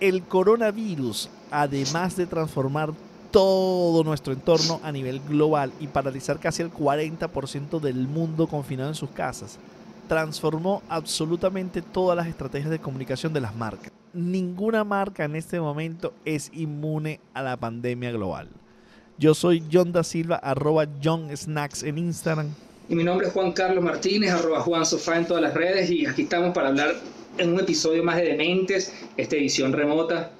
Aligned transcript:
El 0.00 0.22
coronavirus, 0.22 1.28
además 1.50 2.16
de 2.16 2.26
transformar 2.26 2.92
todo 3.32 4.04
nuestro 4.04 4.32
entorno 4.32 4.80
a 4.84 4.92
nivel 4.92 5.20
global 5.20 5.72
y 5.80 5.88
paralizar 5.88 6.38
casi 6.38 6.62
el 6.62 6.72
40% 6.72 7.80
del 7.80 8.06
mundo 8.06 8.46
confinado 8.46 8.90
en 8.90 8.94
sus 8.94 9.10
casas, 9.10 9.58
transformó 10.08 10.82
absolutamente 10.88 11.82
todas 11.82 12.16
las 12.16 12.28
estrategias 12.28 12.70
de 12.70 12.78
comunicación 12.78 13.32
de 13.32 13.40
las 13.40 13.54
marcas. 13.56 13.92
Ninguna 14.12 14.84
marca 14.84 15.24
en 15.24 15.36
este 15.36 15.60
momento 15.60 16.14
es 16.24 16.50
inmune 16.54 17.20
a 17.34 17.42
la 17.42 17.56
pandemia 17.56 18.12
global. 18.12 18.48
Yo 19.18 19.34
soy 19.34 19.64
John 19.70 19.92
da 19.92 20.04
Silva, 20.04 20.36
arroba 20.36 20.86
John 21.02 21.36
Snacks 21.36 21.82
en 21.82 21.98
Instagram. 21.98 22.48
Y 22.88 22.94
mi 22.94 23.02
nombre 23.02 23.26
es 23.26 23.32
Juan 23.32 23.52
Carlos 23.52 23.82
Martínez, 23.82 24.30
arroba 24.30 24.60
Juan 24.60 24.86
Sofá 24.86 25.18
en 25.18 25.26
todas 25.26 25.42
las 25.42 25.54
redes. 25.54 25.90
Y 25.90 26.06
aquí 26.06 26.22
estamos 26.22 26.54
para 26.54 26.68
hablar 26.68 26.94
en 27.38 27.52
un 27.52 27.60
episodio 27.60 28.02
más 28.02 28.16
de 28.16 28.24
Dementes, 28.24 28.94
esta 29.16 29.36
edición 29.36 29.72
remota. 29.72 30.30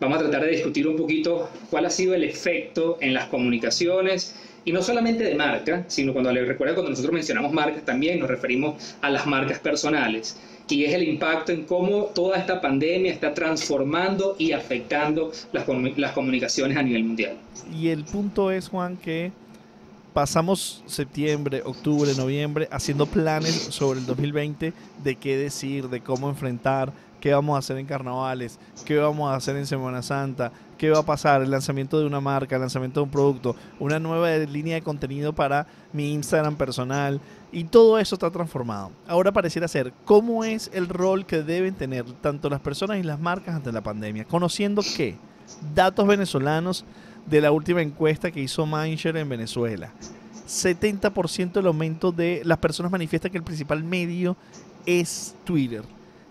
Vamos 0.00 0.18
a 0.18 0.22
tratar 0.22 0.42
de 0.42 0.50
discutir 0.50 0.86
un 0.86 0.96
poquito 0.96 1.48
cuál 1.70 1.86
ha 1.86 1.90
sido 1.90 2.14
el 2.14 2.24
efecto 2.24 2.98
en 3.00 3.14
las 3.14 3.26
comunicaciones 3.26 4.34
y 4.64 4.72
no 4.72 4.82
solamente 4.82 5.24
de 5.24 5.34
marca, 5.34 5.84
sino 5.86 6.12
cuando 6.12 6.32
le 6.32 6.44
recuerda 6.44 6.74
cuando 6.74 6.90
nosotros 6.90 7.14
mencionamos 7.14 7.52
marcas 7.52 7.84
también 7.84 8.18
nos 8.18 8.28
referimos 8.28 8.96
a 9.00 9.10
las 9.10 9.26
marcas 9.26 9.58
personales. 9.60 10.38
Y 10.68 10.84
es 10.84 10.92
el 10.92 11.04
impacto 11.04 11.52
en 11.52 11.62
cómo 11.62 12.06
toda 12.06 12.38
esta 12.38 12.60
pandemia 12.60 13.12
está 13.12 13.32
transformando 13.32 14.34
y 14.38 14.50
afectando 14.52 15.30
las, 15.52 15.64
las 15.96 16.12
comunicaciones 16.12 16.76
a 16.76 16.82
nivel 16.82 17.04
mundial. 17.04 17.36
Y 17.72 17.88
el 17.88 18.04
punto 18.04 18.50
es, 18.50 18.68
Juan, 18.68 18.96
que 18.96 19.30
pasamos 20.16 20.82
septiembre, 20.86 21.60
octubre, 21.62 22.10
noviembre 22.16 22.70
haciendo 22.72 23.04
planes 23.04 23.52
sobre 23.52 24.00
el 24.00 24.06
2020 24.06 24.72
de 25.04 25.16
qué 25.16 25.36
decir, 25.36 25.90
de 25.90 26.00
cómo 26.00 26.30
enfrentar, 26.30 26.90
qué 27.20 27.34
vamos 27.34 27.54
a 27.54 27.58
hacer 27.58 27.76
en 27.76 27.84
carnavales, 27.84 28.58
qué 28.86 28.96
vamos 28.96 29.30
a 29.30 29.34
hacer 29.34 29.56
en 29.56 29.66
Semana 29.66 30.00
Santa, 30.00 30.52
qué 30.78 30.88
va 30.88 31.00
a 31.00 31.02
pasar, 31.04 31.42
el 31.42 31.50
lanzamiento 31.50 32.00
de 32.00 32.06
una 32.06 32.22
marca, 32.22 32.56
el 32.56 32.62
lanzamiento 32.62 33.00
de 33.00 33.04
un 33.04 33.10
producto, 33.10 33.56
una 33.78 33.98
nueva 33.98 34.34
línea 34.38 34.76
de 34.76 34.80
contenido 34.80 35.34
para 35.34 35.66
mi 35.92 36.14
Instagram 36.14 36.56
personal 36.56 37.20
y 37.52 37.64
todo 37.64 37.98
eso 37.98 38.14
está 38.14 38.30
transformado. 38.30 38.92
Ahora 39.06 39.32
pareciera 39.32 39.68
ser 39.68 39.92
cómo 40.06 40.44
es 40.44 40.70
el 40.72 40.88
rol 40.88 41.26
que 41.26 41.42
deben 41.42 41.74
tener 41.74 42.06
tanto 42.22 42.48
las 42.48 42.60
personas 42.60 42.96
y 42.96 43.02
las 43.02 43.20
marcas 43.20 43.54
ante 43.54 43.70
la 43.70 43.82
pandemia, 43.82 44.24
conociendo 44.24 44.80
que 44.96 45.18
datos 45.74 46.06
venezolanos 46.06 46.86
de 47.26 47.40
la 47.40 47.52
última 47.52 47.82
encuesta 47.82 48.30
que 48.30 48.40
hizo 48.40 48.66
Mindshare 48.66 49.18
en 49.18 49.28
Venezuela. 49.28 49.92
70% 50.46 51.52
del 51.52 51.66
aumento 51.66 52.12
de 52.12 52.42
las 52.44 52.58
personas 52.58 52.92
manifiesta 52.92 53.28
que 53.28 53.38
el 53.38 53.42
principal 53.42 53.82
medio 53.82 54.36
es 54.84 55.34
Twitter, 55.44 55.82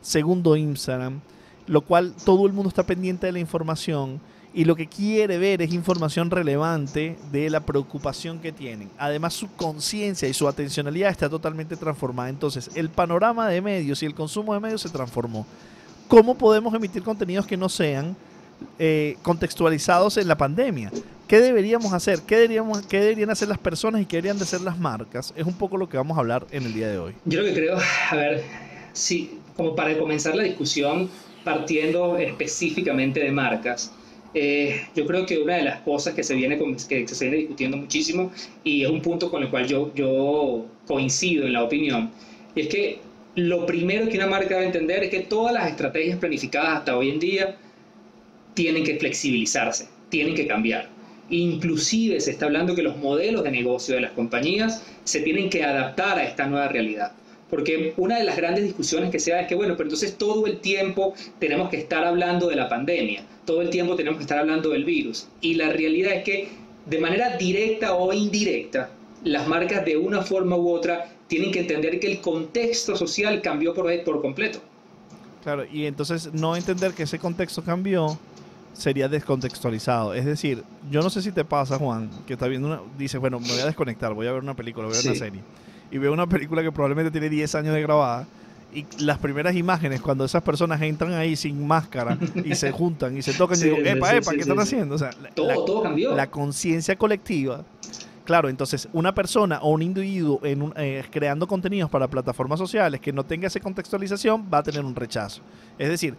segundo 0.02 0.56
Instagram, 0.56 1.20
lo 1.68 1.82
cual 1.82 2.14
todo 2.24 2.46
el 2.48 2.54
mundo 2.54 2.70
está 2.70 2.84
pendiente 2.84 3.26
de 3.26 3.34
la 3.34 3.40
información 3.40 4.22
y 4.54 4.64
lo 4.64 4.78
que 4.78 4.88
quiere 4.88 5.38
ver 5.38 5.62
es 5.62 5.74
información 5.74 6.32
relevante 6.32 7.18
de 7.30 7.50
la 7.50 7.60
preocupación 7.60 8.40
que 8.40 8.54
tienen. 8.54 8.90
Además, 8.98 9.34
su 9.34 9.52
conciencia 9.54 10.30
y 10.30 10.34
su 10.34 10.48
atencionalidad 10.48 11.12
está 11.12 11.30
totalmente 11.30 11.76
transformada. 11.76 12.30
Entonces, 12.30 12.72
el 12.74 12.88
panorama 12.88 13.50
de 13.50 13.62
medios 13.62 14.02
y 14.02 14.06
el 14.06 14.16
consumo 14.16 14.54
de 14.54 14.62
medios 14.62 14.82
se 14.82 14.90
transformó. 14.90 15.46
¿Cómo 16.08 16.36
podemos 16.36 16.74
emitir 16.74 17.04
contenidos 17.04 17.46
que 17.46 17.58
no 17.58 17.68
sean 17.68 18.16
eh, 18.80 19.18
contextualizados 19.22 20.18
en 20.18 20.28
la 20.28 20.38
pandemia? 20.38 20.92
¿Qué 21.28 21.40
deberíamos 21.40 21.94
hacer? 21.94 22.20
¿Qué, 22.22 22.36
deberíamos, 22.36 22.86
¿Qué 22.86 23.00
deberían 23.00 23.32
hacer 23.32 23.48
las 23.48 23.58
personas 23.58 24.02
y 24.02 24.06
qué 24.06 24.18
deberían 24.18 24.38
de 24.38 24.44
hacer 24.44 24.62
las 24.62 24.78
marcas? 24.78 25.34
Es 25.36 25.46
un 25.46 25.58
poco 25.58 25.78
lo 25.78 25.90
que 25.90 25.98
vamos 25.98 26.18
a 26.18 26.20
hablar 26.20 26.46
en 26.52 26.64
el 26.64 26.74
día 26.74 26.88
de 26.88 27.00
hoy. 27.00 27.14
Yo 27.26 27.42
lo 27.42 27.48
que 27.48 27.54
creo, 27.54 27.78
a 28.12 28.16
ver, 28.16 28.44
sí, 28.94 29.40
como 29.58 29.76
para 29.76 29.98
comenzar 29.98 30.36
la 30.36 30.44
discusión 30.44 31.10
partiendo 31.44 32.18
específicamente 32.18 33.22
de 33.22 33.32
marcas, 33.32 33.92
eh, 34.34 34.82
yo 34.94 35.08
creo 35.08 35.26
que 35.26 35.40
una 35.40 35.56
de 35.56 35.64
las 35.64 35.82
cosas 35.82 36.14
que 36.14 36.22
se, 36.22 36.36
viene, 36.36 36.60
que 36.60 37.08
se 37.08 37.26
viene 37.26 37.38
discutiendo 37.38 37.78
muchísimo 37.78 38.32
y 38.66 38.84
es 38.84 38.90
un 38.90 39.02
punto 39.02 39.32
con 39.32 39.42
el 39.42 39.50
cual 39.50 39.66
yo, 39.66 39.94
yo 39.96 40.66
coincido 40.86 41.46
en 41.46 41.54
la 41.54 41.64
opinión, 41.64 42.12
es 42.54 42.68
que 42.68 43.00
lo 43.36 43.66
primero 43.66 44.10
que 44.10 44.18
una 44.18 44.28
marca 44.28 44.56
debe 44.56 44.66
entender 44.66 45.04
es 45.06 45.10
que 45.10 45.22
todas 45.22 45.54
las 45.54 45.70
estrategias 45.70 46.20
planificadas 46.20 46.80
hasta 46.80 46.98
hoy 46.98 47.12
en 47.12 47.20
día 47.20 47.58
tienen 48.56 48.84
que 48.84 48.98
flexibilizarse, 48.98 49.88
tienen 50.10 50.34
que 50.34 50.48
cambiar. 50.48 50.90
Inclusive 51.30 52.20
se 52.20 52.32
está 52.32 52.46
hablando 52.46 52.74
que 52.74 52.82
los 52.82 52.98
modelos 52.98 53.44
de 53.44 53.52
negocio 53.52 53.96
de 53.96 54.02
las 54.02 54.12
compañías 54.12 54.84
se 55.04 55.22
tienen 55.22 55.50
que 55.50 55.64
adaptar 55.64 56.18
a 56.18 56.24
esta 56.24 56.48
nueva 56.48 56.68
realidad. 56.68 57.12
Porque 57.50 57.94
una 57.98 58.18
de 58.18 58.24
las 58.24 58.38
grandes 58.38 58.64
discusiones 58.64 59.12
que 59.12 59.20
se 59.20 59.32
da 59.32 59.42
es 59.42 59.48
que, 59.48 59.56
bueno, 59.56 59.76
pero 59.78 59.88
entonces 59.88 60.18
todo 60.18 60.48
el 60.48 60.60
tiempo 60.60 61.14
tenemos 61.40 61.70
que 61.70 61.78
estar 61.78 62.04
hablando 62.04 62.48
de 62.48 62.56
la 62.56 62.68
pandemia, 62.68 63.24
todo 63.46 63.62
el 63.62 63.70
tiempo 63.70 63.96
tenemos 63.96 64.18
que 64.18 64.24
estar 64.24 64.40
hablando 64.40 64.70
del 64.70 64.84
virus. 64.84 65.28
Y 65.42 65.54
la 65.54 65.70
realidad 65.70 66.14
es 66.14 66.24
que 66.24 66.48
de 66.86 67.00
manera 67.00 67.38
directa 67.38 67.94
o 67.96 68.12
indirecta, 68.14 68.90
las 69.24 69.48
marcas 69.48 69.86
de 69.86 69.98
una 69.98 70.22
forma 70.22 70.56
u 70.56 70.70
otra 70.70 71.12
tienen 71.28 71.52
que 71.52 71.60
entender 71.60 72.00
que 72.00 72.08
el 72.08 72.22
contexto 72.22 72.96
social 72.96 73.42
cambió 73.42 73.74
por, 73.74 74.04
por 74.04 74.22
completo. 74.22 74.60
Claro, 75.44 75.66
y 75.72 75.86
entonces 75.86 76.34
no 76.34 76.56
entender 76.56 76.94
que 76.94 77.04
ese 77.04 77.20
contexto 77.20 77.64
cambió 77.64 78.18
sería 78.76 79.10
descontextualizado. 79.10 80.14
Es 80.14 80.26
decir, 80.26 80.64
yo 80.92 81.02
no 81.02 81.10
sé 81.10 81.22
si 81.22 81.32
te 81.32 81.44
pasa, 81.44 81.78
Juan, 81.78 82.10
que 82.28 82.34
está 82.34 82.48
viendo 82.48 82.68
una. 82.68 82.82
Dices, 82.98 83.20
bueno, 83.20 83.40
me 83.40 83.48
voy 83.48 83.60
a 83.60 83.66
desconectar, 83.66 84.14
voy 84.14 84.28
a 84.28 84.32
ver 84.32 84.44
una 84.44 84.56
película, 84.56 84.86
voy 84.86 84.96
a 84.96 85.00
ver 85.00 85.08
una 85.08 85.20
serie 85.20 85.42
y 85.92 85.98
veo 85.98 86.12
una 86.12 86.28
película 86.28 86.62
que 86.62 86.72
probablemente 86.72 87.12
tiene 87.12 87.30
10 87.30 87.56
años 87.56 87.74
de 87.74 87.82
grabada 87.82 88.28
y 88.74 88.86
las 89.00 89.18
primeras 89.20 89.56
imágenes 89.56 90.02
cuando 90.02 90.26
esas 90.26 90.44
personas 90.44 90.82
entran 90.82 91.14
ahí 91.14 91.36
sin 91.36 91.66
máscara 91.66 92.18
y 92.44 92.56
se 92.56 92.72
juntan 92.74 93.18
y 93.18 93.22
se 93.22 93.34
tocan 93.34 93.58
y 93.60 93.64
digo, 93.64 93.78
epa, 93.78 94.14
epa, 94.14 94.32
¿qué 94.32 94.42
están 94.42 94.60
haciendo? 94.60 94.96
O 94.96 94.98
sea, 94.98 95.12
todo, 95.34 95.48
la, 95.48 95.54
todo 95.54 95.84
cambió. 95.84 96.16
La 96.16 96.30
conciencia 96.30 96.98
colectiva. 96.98 97.64
Claro, 98.26 98.50
entonces 98.50 98.90
una 98.92 99.14
persona 99.14 99.60
o 99.62 99.70
un 99.70 99.84
individuo 99.84 100.40
en 100.44 100.74
eh, 100.76 101.04
creando 101.12 101.48
contenidos 101.48 101.90
para 101.90 102.08
plataformas 102.08 102.60
sociales 102.60 103.00
que 103.00 103.14
no 103.14 103.24
tenga 103.24 103.48
esa 103.48 103.60
contextualización 103.60 104.50
va 104.54 104.58
a 104.58 104.64
tener 104.64 104.84
un 104.84 104.96
rechazo. 104.96 105.42
Es 105.78 105.88
decir, 105.88 106.16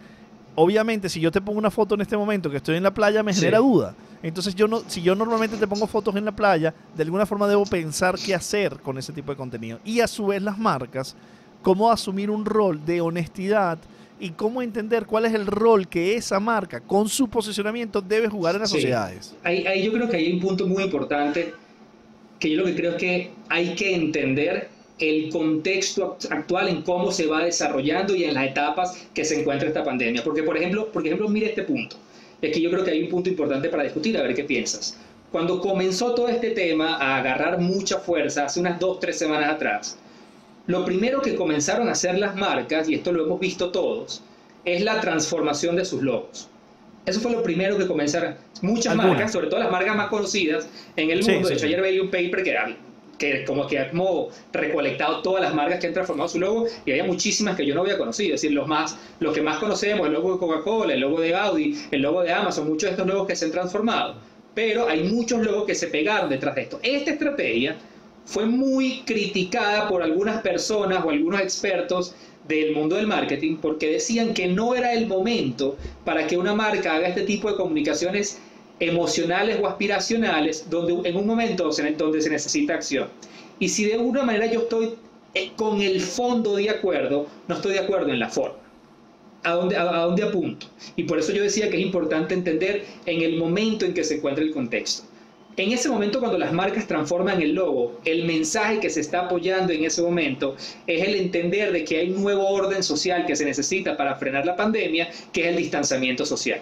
obviamente 0.59 1.07
si 1.07 1.19
yo 1.19 1.31
te 1.31 1.39
pongo 1.39 1.59
una 1.59 1.69
foto 1.69 1.93
en 1.93 2.01
este 2.01 2.17
momento 2.17 2.49
que 2.49 2.57
estoy 2.57 2.77
en 2.77 2.83
la 2.83 2.93
playa 2.93 3.21
me 3.21 3.33
genera 3.33 3.59
duda. 3.59 3.95
Entonces 4.23 4.55
yo 4.55 4.67
no, 4.67 4.81
si 4.87 5.03
yo 5.03 5.13
normalmente 5.13 5.55
te 5.55 5.67
pongo 5.67 5.85
fotos 5.85 6.15
en 6.15 6.25
la 6.25 6.31
playa, 6.31 6.73
de 6.95 7.03
alguna 7.03 7.27
forma 7.27 7.47
debo 7.47 7.63
pensar 7.65 8.15
qué 8.17 8.33
hacer 8.33 8.77
con 8.77 8.97
ese 8.97 9.13
tipo 9.13 9.31
de 9.31 9.37
contenido. 9.37 9.79
Y 9.85 9.99
a 9.99 10.07
su 10.07 10.25
vez 10.25 10.41
las 10.41 10.57
marcas, 10.57 11.15
cómo 11.61 11.91
asumir 11.91 12.31
un 12.31 12.43
rol 12.43 12.83
de 12.83 13.01
honestidad 13.01 13.77
y 14.19 14.31
cómo 14.31 14.63
entender 14.63 15.05
cuál 15.05 15.25
es 15.25 15.35
el 15.35 15.45
rol 15.45 15.87
que 15.87 16.15
esa 16.15 16.39
marca 16.39 16.79
con 16.79 17.07
su 17.07 17.27
posicionamiento 17.29 18.01
debe 18.01 18.27
jugar 18.27 18.55
en 18.55 18.61
las 18.61 18.71
sociedades. 18.71 19.35
Ahí, 19.43 19.63
ahí 19.67 19.85
yo 19.85 19.91
creo 19.91 20.09
que 20.09 20.17
hay 20.17 20.33
un 20.33 20.39
punto 20.39 20.65
muy 20.65 20.83
importante 20.83 21.53
que 22.39 22.49
yo 22.49 22.61
lo 22.61 22.65
que 22.65 22.75
creo 22.75 22.91
es 22.93 22.97
que 22.97 23.31
hay 23.47 23.75
que 23.75 23.93
entender 23.93 24.69
el 24.99 25.29
contexto 25.29 26.17
actual 26.29 26.69
en 26.69 26.81
cómo 26.81 27.11
se 27.11 27.27
va 27.27 27.43
desarrollando 27.43 28.15
y 28.15 28.23
en 28.23 28.33
las 28.33 28.47
etapas 28.47 29.07
que 29.13 29.23
se 29.23 29.39
encuentra 29.39 29.67
esta 29.67 29.83
pandemia. 29.83 30.23
Porque, 30.23 30.43
por 30.43 30.57
ejemplo, 30.57 30.91
por 30.91 31.05
ejemplo 31.05 31.29
mire 31.29 31.47
este 31.47 31.63
punto. 31.63 31.97
Es 32.41 32.51
que 32.53 32.61
yo 32.61 32.69
creo 32.69 32.83
que 32.83 32.91
hay 32.91 33.03
un 33.03 33.09
punto 33.09 33.29
importante 33.29 33.69
para 33.69 33.83
discutir, 33.83 34.17
a 34.17 34.23
ver 34.23 34.35
qué 34.35 34.43
piensas. 34.43 34.97
Cuando 35.31 35.59
comenzó 35.59 36.13
todo 36.13 36.29
este 36.29 36.51
tema 36.51 36.95
a 36.97 37.17
agarrar 37.17 37.59
mucha 37.59 37.99
fuerza, 37.99 38.45
hace 38.45 38.59
unas 38.59 38.79
dos, 38.79 38.99
tres 38.99 39.17
semanas 39.17 39.51
atrás, 39.51 39.97
lo 40.67 40.85
primero 40.85 41.21
que 41.21 41.35
comenzaron 41.35 41.89
a 41.89 41.93
hacer 41.93 42.17
las 42.17 42.35
marcas, 42.35 42.87
y 42.89 42.95
esto 42.95 43.11
lo 43.11 43.25
hemos 43.25 43.39
visto 43.39 43.71
todos, 43.71 44.21
es 44.65 44.83
la 44.83 44.99
transformación 45.01 45.75
de 45.75 45.85
sus 45.85 46.01
logos. 46.01 46.49
Eso 47.05 47.21
fue 47.21 47.31
lo 47.31 47.41
primero 47.41 47.77
que 47.77 47.87
comenzaron. 47.87 48.35
Muchas 48.61 48.95
marcas, 48.95 49.31
sobre 49.31 49.47
todo 49.47 49.59
las 49.59 49.71
marcas 49.71 49.95
más 49.95 50.07
conocidas 50.07 50.67
en 50.97 51.09
el 51.09 51.23
mundo. 51.23 51.47
de 51.47 51.55
hecho, 51.55 51.65
ayer 51.65 51.81
veía 51.81 52.01
un 52.01 52.09
paper 52.09 52.43
que 52.43 52.51
que 53.17 53.43
como 53.45 53.67
que 53.67 53.79
ha 53.79 53.91
recolectado 54.53 55.21
todas 55.21 55.41
las 55.41 55.53
marcas 55.53 55.79
que 55.79 55.87
han 55.87 55.93
transformado 55.93 56.29
su 56.29 56.39
logo 56.39 56.67
y 56.85 56.91
había 56.91 57.03
muchísimas 57.03 57.55
que 57.55 57.65
yo 57.65 57.73
no 57.73 57.81
había 57.81 57.97
conocido, 57.97 58.35
es 58.35 58.41
decir, 58.41 58.55
los 58.55 58.67
más 58.67 58.97
los 59.19 59.33
que 59.33 59.41
más 59.41 59.57
conocemos, 59.57 60.07
el 60.07 60.13
logo 60.13 60.33
de 60.33 60.39
Coca-Cola, 60.39 60.93
el 60.93 60.99
logo 60.99 61.19
de 61.19 61.35
Audi, 61.35 61.77
el 61.91 62.01
logo 62.01 62.21
de 62.21 62.31
Amazon, 62.31 62.67
muchos 62.67 62.89
de 62.89 62.91
estos 62.91 63.07
logos 63.07 63.27
que 63.27 63.35
se 63.35 63.45
han 63.45 63.51
transformado, 63.51 64.15
pero 64.53 64.87
hay 64.87 65.03
muchos 65.03 65.41
logos 65.41 65.65
que 65.65 65.75
se 65.75 65.87
pegaron 65.87 66.29
detrás 66.29 66.55
de 66.55 66.61
esto. 66.61 66.79
Esta 66.83 67.11
estrategia 67.11 67.77
fue 68.25 68.45
muy 68.45 69.03
criticada 69.05 69.87
por 69.87 70.03
algunas 70.03 70.41
personas 70.41 71.03
o 71.03 71.09
algunos 71.09 71.39
expertos 71.41 72.13
del 72.47 72.73
mundo 72.73 72.95
del 72.95 73.07
marketing 73.07 73.57
porque 73.57 73.89
decían 73.91 74.33
que 74.33 74.47
no 74.47 74.75
era 74.75 74.93
el 74.93 75.07
momento 75.07 75.77
para 76.05 76.27
que 76.27 76.37
una 76.37 76.53
marca 76.53 76.95
haga 76.95 77.09
este 77.09 77.23
tipo 77.23 77.49
de 77.49 77.57
comunicaciones 77.57 78.39
emocionales 78.79 79.59
o 79.61 79.67
aspiracionales 79.67 80.69
donde, 80.69 81.09
en 81.09 81.15
un 81.15 81.25
momento 81.25 81.69
donde 81.97 82.21
se 82.21 82.29
necesita 82.29 82.73
acción. 82.73 83.09
Y 83.59 83.69
si 83.69 83.85
de 83.85 83.95
alguna 83.95 84.23
manera 84.23 84.45
yo 84.45 84.61
estoy 84.61 84.93
eh, 85.33 85.51
con 85.55 85.81
el 85.81 85.99
fondo 86.01 86.55
de 86.55 86.69
acuerdo, 86.69 87.27
no 87.47 87.55
estoy 87.55 87.73
de 87.73 87.79
acuerdo 87.79 88.09
en 88.11 88.19
la 88.19 88.29
forma. 88.29 88.57
¿A 89.43 89.51
dónde, 89.51 89.77
a, 89.77 89.83
dónde 89.83 90.23
apunto? 90.23 90.67
Y 90.95 91.03
por 91.03 91.19
eso 91.19 91.31
yo 91.31 91.43
decía 91.43 91.69
que 91.69 91.77
es 91.77 91.83
importante 91.83 92.33
entender 92.33 92.85
en 93.05 93.21
el 93.21 93.37
momento 93.37 93.85
en 93.85 93.93
que 93.93 94.03
se 94.03 94.15
encuentra 94.15 94.43
el 94.43 94.51
contexto. 94.51 95.03
En 95.55 95.71
ese 95.71 95.89
momento 95.89 96.19
cuando 96.19 96.37
las 96.37 96.53
marcas 96.53 96.85
transforman 96.85 97.41
el 97.41 97.53
logo, 97.53 97.99
el 98.05 98.25
mensaje 98.25 98.79
que 98.79 98.91
se 98.91 99.01
está 99.01 99.21
apoyando 99.21 99.73
en 99.73 99.85
ese 99.85 100.03
momento 100.03 100.55
es 100.85 101.07
el 101.07 101.15
entender 101.15 101.71
de 101.71 101.83
que 101.83 101.97
hay 101.97 102.11
un 102.11 102.21
nuevo 102.21 102.47
orden 102.47 102.83
social 102.83 103.25
que 103.25 103.35
se 103.35 103.43
necesita 103.43 103.97
para 103.97 104.15
frenar 104.17 104.45
la 104.45 104.55
pandemia, 104.55 105.09
que 105.33 105.41
es 105.41 105.47
el 105.47 105.55
distanciamiento 105.55 106.27
social. 106.27 106.61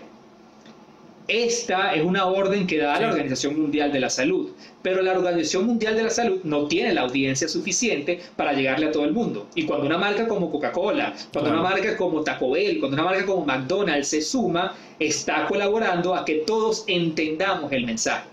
Esta 1.27 1.95
es 1.95 2.03
una 2.03 2.27
orden 2.27 2.67
que 2.67 2.77
da 2.77 2.99
la 2.99 3.07
Organización 3.07 3.59
Mundial 3.59 3.91
de 3.91 3.99
la 3.99 4.11
Salud, 4.11 4.51
pero 4.83 5.01
la 5.01 5.13
Organización 5.13 5.65
Mundial 5.65 5.95
de 5.95 6.03
la 6.03 6.11
Salud 6.11 6.41
no 6.43 6.67
tiene 6.67 6.93
la 6.93 7.01
audiencia 7.01 7.47
suficiente 7.47 8.19
para 8.35 8.53
llegarle 8.53 8.87
a 8.87 8.91
todo 8.91 9.05
el 9.05 9.11
mundo. 9.11 9.47
Y 9.55 9.65
cuando 9.65 9.87
una 9.87 9.97
marca 9.97 10.27
como 10.27 10.51
Coca-Cola, 10.51 11.15
cuando 11.33 11.49
una 11.49 11.63
marca 11.63 11.97
como 11.97 12.21
Taco 12.21 12.51
Bell, 12.51 12.79
cuando 12.79 12.95
una 12.95 13.05
marca 13.05 13.25
como 13.25 13.43
McDonald's 13.43 14.09
se 14.09 14.21
suma, 14.21 14.75
está 14.99 15.47
colaborando 15.47 16.13
a 16.13 16.23
que 16.25 16.43
todos 16.45 16.83
entendamos 16.85 17.71
el 17.71 17.87
mensaje. 17.87 18.27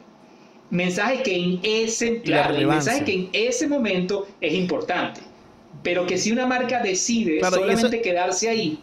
Mensaje 0.68 1.22
que 1.22 1.34
en 1.34 1.60
ese, 1.62 2.22
mensaje 2.66 3.04
que 3.04 3.14
en 3.14 3.30
ese 3.32 3.68
momento 3.68 4.26
es 4.42 4.52
importante, 4.52 5.22
pero 5.82 6.06
que 6.06 6.18
si 6.18 6.30
una 6.30 6.46
marca 6.46 6.82
decide 6.82 7.40
solamente 7.40 8.02
quedarse 8.02 8.50
ahí, 8.50 8.78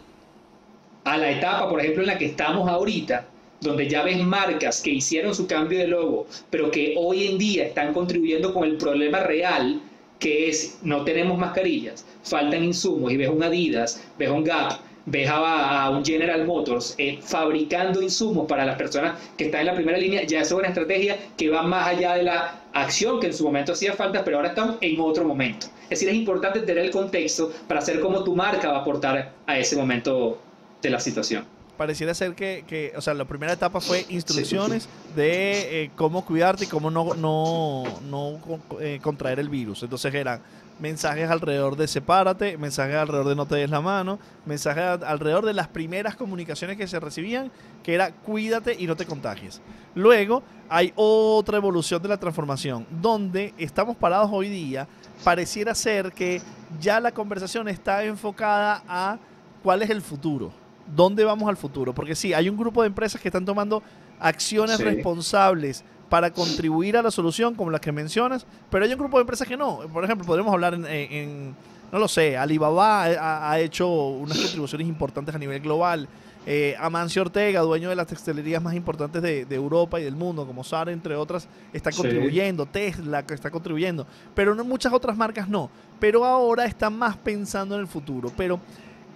a 1.04 1.16
la 1.16 1.30
etapa, 1.30 1.68
por 1.68 1.80
ejemplo, 1.80 2.02
en 2.02 2.08
la 2.08 2.18
que 2.18 2.26
estamos 2.26 2.68
ahorita, 2.68 3.26
donde 3.60 3.88
ya 3.88 4.02
ves 4.02 4.18
marcas 4.24 4.80
que 4.80 4.90
hicieron 4.90 5.34
su 5.34 5.46
cambio 5.46 5.78
de 5.78 5.88
logo, 5.88 6.26
pero 6.48 6.70
que 6.70 6.94
hoy 6.96 7.26
en 7.26 7.38
día 7.38 7.66
están 7.66 7.92
contribuyendo 7.92 8.54
con 8.54 8.64
el 8.64 8.76
problema 8.76 9.20
real, 9.20 9.82
que 10.18 10.48
es 10.48 10.78
no 10.82 11.04
tenemos 11.04 11.38
mascarillas, 11.38 12.04
faltan 12.22 12.64
insumos, 12.64 13.12
y 13.12 13.16
ves 13.16 13.28
un 13.28 13.42
Adidas, 13.42 14.02
ves 14.18 14.30
un 14.30 14.44
Gap, 14.44 14.80
ves 15.06 15.28
a, 15.30 15.90
un 15.90 16.04
General 16.04 16.46
Motors 16.46 16.94
eh, 16.98 17.18
fabricando 17.22 18.02
insumos 18.02 18.46
para 18.46 18.64
las 18.64 18.76
personas 18.76 19.18
que 19.36 19.46
están 19.46 19.62
en 19.62 19.66
la 19.68 19.74
primera 19.74 19.98
línea, 19.98 20.22
ya 20.24 20.40
es 20.40 20.52
una 20.52 20.68
estrategia 20.68 21.18
que 21.36 21.50
va 21.50 21.62
más 21.62 21.88
allá 21.88 22.14
de 22.14 22.22
la 22.24 22.62
acción 22.72 23.20
que 23.20 23.26
en 23.26 23.34
su 23.34 23.44
momento 23.44 23.72
hacía 23.72 23.94
falta, 23.94 24.24
pero 24.24 24.38
ahora 24.38 24.50
estamos 24.50 24.76
en 24.80 25.00
otro 25.00 25.24
momento. 25.24 25.66
Es 25.84 26.00
decir, 26.00 26.08
es 26.08 26.14
importante 26.14 26.60
tener 26.60 26.84
el 26.84 26.90
contexto 26.90 27.52
para 27.66 27.80
saber 27.80 28.00
cómo 28.00 28.22
tu 28.22 28.36
marca 28.36 28.70
va 28.70 28.78
a 28.78 28.80
aportar 28.80 29.32
a 29.46 29.58
ese 29.58 29.76
momento 29.76 30.38
de 30.80 30.90
la 30.90 31.00
situación 31.00 31.59
pareciera 31.80 32.12
ser 32.12 32.34
que, 32.34 32.92
o 32.94 33.00
sea, 33.00 33.14
la 33.14 33.24
primera 33.24 33.54
etapa 33.54 33.80
fue 33.80 34.04
instrucciones 34.10 34.86
de 35.16 35.84
eh, 35.84 35.90
cómo 35.96 36.26
cuidarte 36.26 36.64
y 36.64 36.66
cómo 36.66 36.90
no, 36.90 37.14
no, 37.14 37.84
no 38.02 38.38
eh, 38.80 39.00
contraer 39.02 39.40
el 39.40 39.48
virus. 39.48 39.82
Entonces 39.82 40.12
eran 40.12 40.42
mensajes 40.78 41.30
alrededor 41.30 41.76
de 41.76 41.88
sepárate, 41.88 42.58
mensajes 42.58 42.96
alrededor 42.96 43.28
de 43.28 43.34
no 43.34 43.46
te 43.46 43.54
des 43.54 43.70
la 43.70 43.80
mano, 43.80 44.18
mensajes 44.44 45.02
alrededor 45.02 45.46
de 45.46 45.54
las 45.54 45.68
primeras 45.68 46.16
comunicaciones 46.16 46.76
que 46.76 46.86
se 46.86 47.00
recibían, 47.00 47.50
que 47.82 47.94
era 47.94 48.12
cuídate 48.12 48.76
y 48.78 48.86
no 48.86 48.94
te 48.94 49.06
contagies. 49.06 49.62
Luego 49.94 50.42
hay 50.68 50.92
otra 50.96 51.56
evolución 51.56 52.02
de 52.02 52.10
la 52.10 52.20
transformación, 52.20 52.86
donde 52.90 53.54
estamos 53.56 53.96
parados 53.96 54.28
hoy 54.30 54.50
día, 54.50 54.86
pareciera 55.24 55.74
ser 55.74 56.12
que 56.12 56.42
ya 56.78 57.00
la 57.00 57.12
conversación 57.12 57.68
está 57.68 58.04
enfocada 58.04 58.82
a 58.86 59.18
cuál 59.62 59.80
es 59.80 59.88
el 59.88 60.02
futuro 60.02 60.59
dónde 60.86 61.24
vamos 61.24 61.48
al 61.48 61.56
futuro. 61.56 61.94
Porque 61.94 62.14
sí, 62.14 62.32
hay 62.32 62.48
un 62.48 62.56
grupo 62.56 62.82
de 62.82 62.88
empresas 62.88 63.20
que 63.20 63.28
están 63.28 63.44
tomando 63.44 63.82
acciones 64.18 64.78
responsables 64.80 65.84
para 66.10 66.30
contribuir 66.32 66.96
a 66.96 67.02
la 67.02 67.10
solución, 67.10 67.54
como 67.54 67.70
las 67.70 67.80
que 67.80 67.92
mencionas, 67.92 68.44
pero 68.68 68.84
hay 68.84 68.92
un 68.92 68.98
grupo 68.98 69.16
de 69.16 69.22
empresas 69.22 69.46
que 69.46 69.56
no. 69.56 69.80
Por 69.92 70.04
ejemplo, 70.04 70.26
podríamos 70.26 70.52
hablar 70.52 70.74
en, 70.74 71.54
no 71.90 71.98
lo 71.98 72.08
sé, 72.08 72.36
Alibaba 72.36 73.04
ha, 73.50 73.58
hecho 73.60 73.88
unas 73.88 74.36
contribuciones 74.36 74.86
importantes 74.88 75.34
a 75.34 75.38
nivel 75.38 75.60
global. 75.60 76.08
Eh, 76.46 76.74
Amancio 76.80 77.22
Ortega, 77.22 77.60
dueño 77.60 77.90
de 77.90 77.96
las 77.96 78.06
textilerías 78.06 78.62
más 78.62 78.74
importantes 78.74 79.22
de, 79.22 79.46
Europa 79.54 80.00
y 80.00 80.04
del 80.04 80.16
mundo, 80.16 80.46
como 80.46 80.64
Zara, 80.64 80.90
entre 80.90 81.14
otras, 81.14 81.48
está 81.72 81.92
contribuyendo. 81.92 82.66
Tesla 82.66 83.24
que 83.24 83.34
está 83.34 83.50
contribuyendo. 83.50 84.06
Pero 84.34 84.54
no, 84.54 84.64
muchas 84.64 84.92
otras 84.92 85.16
marcas 85.16 85.48
no. 85.48 85.70
Pero 86.00 86.24
ahora 86.24 86.64
están 86.64 86.98
más 86.98 87.16
pensando 87.16 87.74
en 87.74 87.82
el 87.82 87.86
futuro. 87.86 88.32
Pero 88.36 88.58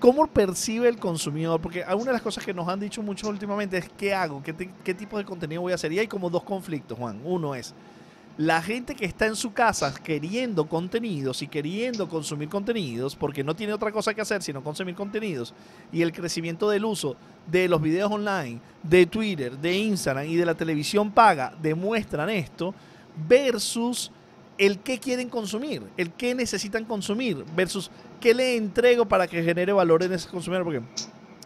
¿Cómo 0.05 0.27
percibe 0.27 0.87
el 0.87 0.99
consumidor? 0.99 1.63
Porque 1.63 1.83
una 1.95 2.05
de 2.05 2.13
las 2.13 2.21
cosas 2.21 2.45
que 2.45 2.53
nos 2.53 2.69
han 2.69 2.79
dicho 2.79 3.03
mucho 3.03 3.27
últimamente 3.27 3.79
es 3.79 3.89
¿qué 3.89 4.13
hago? 4.13 4.43
¿Qué, 4.43 4.93
tipo 4.93 5.17
de 5.17 5.25
contenido 5.25 5.63
voy 5.63 5.73
a 5.73 5.77
hacer? 5.77 5.91
Y 5.95 5.99
hay 5.99 6.07
como 6.07 6.29
dos 6.29 6.43
conflictos, 6.43 6.99
Juan. 6.99 7.23
Uno 7.25 7.55
es 7.55 7.73
la 8.37 8.61
gente 8.61 8.95
que 8.95 9.07
está 9.07 9.25
en 9.25 9.35
su 9.35 9.55
casa 9.55 9.95
queriendo 9.95 10.69
contenidos 10.69 11.41
y 11.41 11.49
queriendo 11.49 12.07
consumir 12.07 12.51
contenidos, 12.51 13.17
porque 13.17 13.43
no 13.43 13.57
tiene 13.57 13.73
otra 13.73 13.93
cosa 13.93 14.13
que 14.13 14.21
hacer 14.21 14.43
sino 14.43 14.63
consumir 14.63 14.95
contenidos, 14.95 15.55
y 15.91 16.03
el 16.03 16.13
crecimiento 16.13 16.69
del 16.69 16.85
uso 16.85 17.17
de 17.47 17.67
los 17.67 17.81
videos 17.81 18.13
online, 18.13 18.61
de 18.83 19.07
Twitter, 19.07 19.57
de 19.57 19.75
Instagram 19.75 20.27
y 20.27 20.37
de 20.37 20.45
la 20.45 20.55
televisión 20.55 21.13
paga 21.13 21.55
demuestran 21.63 22.29
esto, 22.29 22.75
versus 23.27 24.13
el 24.59 24.81
qué 24.81 24.99
quieren 24.99 25.29
consumir, 25.29 25.83
el 25.97 26.13
qué 26.13 26.35
necesitan 26.35 26.85
consumir, 26.85 27.45
versus 27.57 27.91
qué 28.25 28.33
le 28.33 28.57
entrego 28.57 29.05
para 29.05 29.27
que 29.27 29.43
genere 29.43 29.71
valor 29.75 30.03
en 30.03 30.15
ese 30.15 30.27
consumidor. 30.31 30.65
Porque 30.65 30.81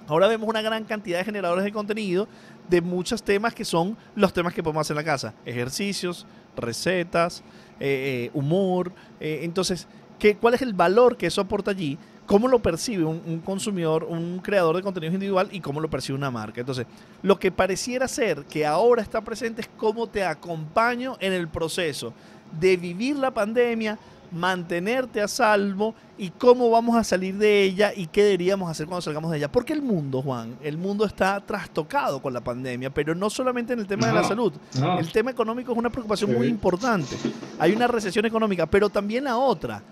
ahora 0.06 0.28
vemos 0.28 0.48
una 0.48 0.62
gran 0.62 0.84
cantidad 0.84 1.18
de 1.18 1.24
generadores 1.24 1.64
de 1.64 1.72
contenido 1.72 2.28
de 2.70 2.80
muchos 2.80 3.20
temas 3.20 3.52
que 3.52 3.64
son 3.64 3.96
los 4.14 4.32
temas 4.32 4.54
que 4.54 4.62
podemos 4.62 4.82
hacer 4.82 4.94
en 4.96 5.04
la 5.04 5.12
casa. 5.12 5.34
Ejercicios, 5.44 6.24
recetas, 6.56 7.42
eh, 7.80 8.28
eh, 8.28 8.30
humor. 8.32 8.92
Eh, 9.18 9.40
entonces, 9.42 9.88
¿qué, 10.20 10.36
¿cuál 10.36 10.54
es 10.54 10.62
el 10.62 10.72
valor 10.72 11.16
que 11.16 11.26
eso 11.26 11.40
aporta 11.40 11.72
allí? 11.72 11.98
¿Cómo 12.26 12.46
lo 12.46 12.60
percibe 12.60 13.02
un, 13.04 13.22
un, 13.26 13.40
consumidor, 13.40 14.04
un 14.04 14.38
creador 14.38 14.76
de 14.76 14.82
contenido 14.82 15.12
individual 15.12 15.48
y 15.50 15.58
cómo 15.60 15.80
lo 15.80 15.90
percibe 15.90 16.16
una 16.16 16.30
marca? 16.30 16.60
Entonces, 16.60 16.86
lo 17.22 17.40
que 17.40 17.50
pareciera 17.50 18.06
ser 18.06 18.44
que 18.44 18.64
ahora 18.64 19.02
está 19.02 19.20
presente 19.20 19.62
es 19.62 19.70
cómo 19.76 20.06
te 20.06 20.24
acompaño 20.24 21.16
en 21.18 21.32
el 21.32 21.48
proceso 21.48 22.12
de 22.60 22.76
vivir 22.76 23.16
la 23.16 23.32
pandemia, 23.32 23.98
mantenerte 24.32 25.20
a 25.20 25.28
salvo 25.28 25.94
y 26.16 26.30
cómo 26.30 26.70
vamos 26.70 26.96
a 26.96 27.04
salir 27.04 27.36
de 27.36 27.62
ella 27.62 27.92
y 27.94 28.06
qué 28.06 28.24
deberíamos 28.24 28.70
hacer 28.70 28.86
cuando 28.86 29.02
salgamos 29.02 29.30
de 29.30 29.38
ella. 29.38 29.50
Porque 29.50 29.72
el 29.72 29.82
mundo, 29.82 30.22
Juan, 30.22 30.56
el 30.62 30.76
mundo 30.78 31.04
está 31.04 31.40
trastocado 31.40 32.20
con 32.20 32.32
la 32.32 32.40
pandemia, 32.40 32.90
pero 32.90 33.14
no 33.14 33.30
solamente 33.30 33.72
en 33.72 33.80
el 33.80 33.86
tema 33.86 34.06
de 34.08 34.12
la 34.12 34.24
salud. 34.24 34.52
El 34.98 35.10
tema 35.12 35.30
económico 35.30 35.72
es 35.72 35.78
una 35.78 35.90
preocupación 35.90 36.32
muy 36.34 36.46
importante. 36.46 37.16
Hay 37.58 37.72
una 37.72 37.86
recesión 37.86 38.24
económica, 38.26 38.66
pero 38.66 38.88
también 38.88 39.24
la 39.24 39.36
otra. 39.36 39.82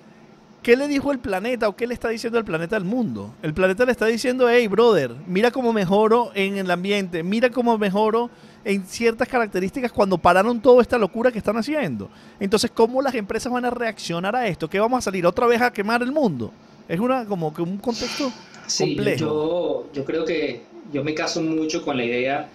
¿Qué 0.62 0.76
le 0.76 0.88
dijo 0.88 1.12
el 1.12 1.20
planeta 1.20 1.68
o 1.68 1.76
qué 1.76 1.86
le 1.86 1.94
está 1.94 2.08
diciendo 2.08 2.40
el 2.40 2.44
planeta 2.44 2.74
al 2.74 2.84
mundo? 2.84 3.32
El 3.40 3.54
planeta 3.54 3.84
le 3.84 3.92
está 3.92 4.06
diciendo, 4.06 4.48
hey, 4.50 4.66
brother, 4.66 5.14
mira 5.28 5.52
cómo 5.52 5.72
mejoro 5.72 6.32
en 6.34 6.56
el 6.56 6.68
ambiente, 6.72 7.22
mira 7.22 7.50
cómo 7.50 7.78
mejoro 7.78 8.30
en 8.66 8.84
ciertas 8.84 9.28
características 9.28 9.92
cuando 9.92 10.18
pararon 10.18 10.60
toda 10.60 10.82
esta 10.82 10.98
locura 10.98 11.30
que 11.30 11.38
están 11.38 11.56
haciendo. 11.56 12.10
Entonces, 12.40 12.68
¿cómo 12.74 13.00
las 13.00 13.14
empresas 13.14 13.52
van 13.52 13.64
a 13.64 13.70
reaccionar 13.70 14.34
a 14.34 14.48
esto? 14.48 14.68
¿Qué 14.68 14.80
vamos 14.80 14.98
a 14.98 15.02
salir 15.02 15.24
otra 15.24 15.46
vez 15.46 15.62
a 15.62 15.72
quemar 15.72 16.02
el 16.02 16.10
mundo? 16.10 16.52
Es 16.88 16.99
una 16.99 17.25
como 17.26 17.54
que 17.54 17.62
un 17.62 17.78
contexto 17.78 18.32
sí, 18.66 18.96
Yo, 19.16 19.88
yo 19.92 20.04
creo 20.04 20.25
que 20.25 20.62
yo 20.92 21.04
me 21.04 21.14
caso 21.14 21.40
mucho 21.42 21.85
con 21.85 21.96
la 21.96 22.04
idea 22.04 22.49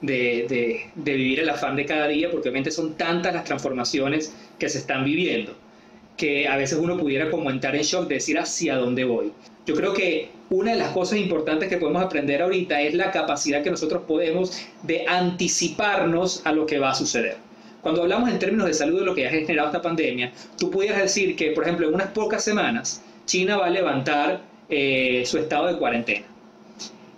de, 0.00 0.88
de, 0.94 1.12
vivir 1.12 1.40
el 1.40 1.48
afán 1.48 1.74
de 1.74 1.84
cada 1.84 2.06
día, 2.06 2.30
porque 2.30 2.50
obviamente 2.50 2.70
son 2.70 2.94
tantas 2.94 3.34
las 3.34 3.42
transformaciones 3.42 4.32
que 4.60 4.68
se 4.68 4.78
están 4.78 5.04
viviendo, 5.04 5.54
que 6.18 6.48
a 6.48 6.56
veces 6.56 6.78
uno 6.78 6.98
pudiera 6.98 7.30
como 7.30 7.50
entrar 7.50 7.74
en 7.76 7.82
shock, 7.82 8.08
decir 8.08 8.38
hacia 8.38 8.76
dónde 8.76 9.04
voy. 9.04 9.32
Yo 9.64 9.74
creo 9.74 9.94
que 9.94 10.30
una 10.50 10.72
de 10.72 10.78
las 10.78 10.90
cosas 10.90 11.18
importantes 11.18 11.68
que 11.68 11.76
podemos 11.76 12.02
aprender 12.02 12.42
ahorita 12.42 12.82
es 12.82 12.94
la 12.94 13.12
capacidad 13.12 13.62
que 13.62 13.70
nosotros 13.70 14.02
podemos 14.06 14.66
de 14.82 15.06
anticiparnos 15.06 16.42
a 16.44 16.52
lo 16.52 16.66
que 16.66 16.78
va 16.78 16.90
a 16.90 16.94
suceder. 16.94 17.36
Cuando 17.82 18.02
hablamos 18.02 18.28
en 18.30 18.38
términos 18.38 18.66
de 18.66 18.74
salud 18.74 18.98
de 18.98 19.06
lo 19.06 19.14
que 19.14 19.26
ha 19.26 19.30
generado 19.30 19.68
esta 19.68 19.80
pandemia, 19.80 20.32
tú 20.58 20.70
pudieras 20.70 21.00
decir 21.00 21.36
que, 21.36 21.52
por 21.52 21.64
ejemplo, 21.64 21.86
en 21.86 21.94
unas 21.94 22.08
pocas 22.08 22.42
semanas, 22.42 23.02
China 23.24 23.56
va 23.56 23.66
a 23.66 23.70
levantar 23.70 24.40
eh, 24.68 25.22
su 25.24 25.38
estado 25.38 25.68
de 25.68 25.78
cuarentena. 25.78 26.26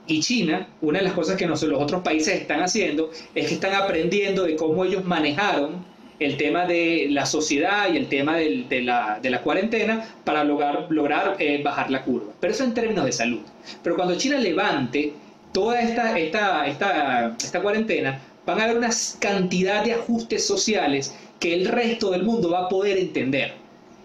Y 0.06 0.20
China, 0.20 0.68
una 0.82 0.98
de 0.98 1.04
las 1.04 1.14
cosas 1.14 1.36
que 1.36 1.46
los 1.46 1.62
otros 1.62 2.02
países 2.02 2.34
están 2.34 2.60
haciendo 2.60 3.10
es 3.34 3.46
que 3.46 3.54
están 3.54 3.74
aprendiendo 3.74 4.42
de 4.42 4.56
cómo 4.56 4.84
ellos 4.84 5.04
manejaron 5.04 5.84
el 6.20 6.36
tema 6.36 6.66
de 6.66 7.06
la 7.10 7.24
sociedad 7.24 7.92
y 7.92 7.96
el 7.96 8.06
tema 8.06 8.36
de, 8.36 8.82
la, 8.82 9.18
de, 9.20 9.30
la, 9.30 9.40
cuarentena 9.40 10.06
para 10.22 10.44
lograr, 10.44 10.86
lograr 10.90 11.36
eh, 11.38 11.62
bajar 11.64 11.90
la 11.90 12.04
curva. 12.04 12.32
Pero 12.38 12.52
eso 12.52 12.62
en 12.62 12.74
términos 12.74 13.06
de 13.06 13.12
salud. 13.12 13.40
Pero 13.82 13.96
cuando 13.96 14.16
China 14.16 14.38
levante 14.38 15.14
toda 15.52 15.80
esta, 15.80 16.18
esta, 16.18 16.66
esta, 16.66 17.34
esta 17.42 17.60
cuarentena, 17.62 18.20
van 18.44 18.60
a 18.60 18.64
haber 18.64 18.76
una 18.76 18.90
cantidad 19.18 19.82
de 19.82 19.94
ajustes 19.94 20.46
sociales 20.46 21.14
que 21.40 21.54
el 21.54 21.66
resto 21.66 22.10
del 22.10 22.22
mundo 22.22 22.50
va 22.50 22.66
a 22.66 22.68
poder 22.68 22.98
entender. 22.98 23.54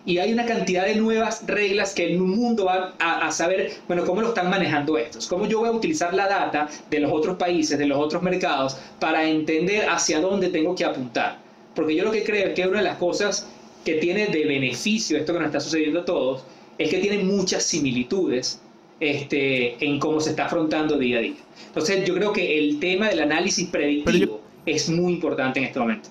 Y 0.06 0.20
hay 0.20 0.32
una 0.32 0.46
cantidad 0.46 0.86
de 0.86 0.96
nuevas 0.96 1.46
reglas 1.48 1.94
que 1.94 2.06
el 2.06 2.20
mundo 2.20 2.66
va 2.66 2.94
a, 3.00 3.28
a, 3.28 3.32
saber, 3.32 3.74
bueno, 3.88 4.06
cómo 4.06 4.22
lo 4.22 4.30
están 4.30 4.50
manejando 4.52 4.98
estos, 5.00 5.28
cómo 5.28 5.48
yo 5.48 5.60
voy 5.60 5.70
a 5.70 5.72
utilizar 5.72 6.14
la 6.14 6.28
data 6.28 6.70
de 6.92 7.00
los 7.00 7.12
otros 7.12 7.38
países, 7.38 7.78
de 7.78 7.88
los 7.88 7.98
otros 7.98 8.22
mercados, 8.22 8.78
para 9.00 9.28
entender 9.28 9.90
hacia 9.90 10.22
dónde 10.22 10.50
tengo 10.50 10.76
que 10.76 10.86
apuntar. 10.86 11.45
Porque 11.76 11.96
yo 11.96 12.04
lo 12.04 12.12
que 12.12 12.24
creo 12.24 12.48
es 12.48 12.54
que 12.54 12.68
una 12.68 12.80
de 12.80 12.86
las 12.86 12.98
cosas 12.98 13.48
que 13.84 13.96
tiene 13.96 14.28
de 14.28 14.46
beneficio 14.46 15.18
esto 15.18 15.34
que 15.34 15.40
nos 15.40 15.48
está 15.48 15.60
sucediendo 15.60 16.02
a 16.02 16.06
todos 16.06 16.44
es 16.78 16.90
que 16.90 16.98
tiene 16.98 17.24
muchas 17.24 17.64
similitudes 17.64 18.62
este, 19.00 19.84
en 19.86 20.00
cómo 20.00 20.20
se 20.20 20.32
está 20.32 20.46
afrontando 20.46 20.98
día 20.98 21.20
a 21.20 21.22
día. 21.22 21.36
Entonces 21.68 22.06
yo 22.06 22.16
creo 22.16 22.34
que 22.34 22.58
el 22.58 22.80
tema 22.80 23.10
del 23.10 23.22
análisis 23.22 23.70
predictivo 23.70 24.42
es 24.66 24.90
muy 24.90 25.14
importante 25.14 25.60
en 25.60 25.66
este 25.66 25.80
momento. 25.80 26.10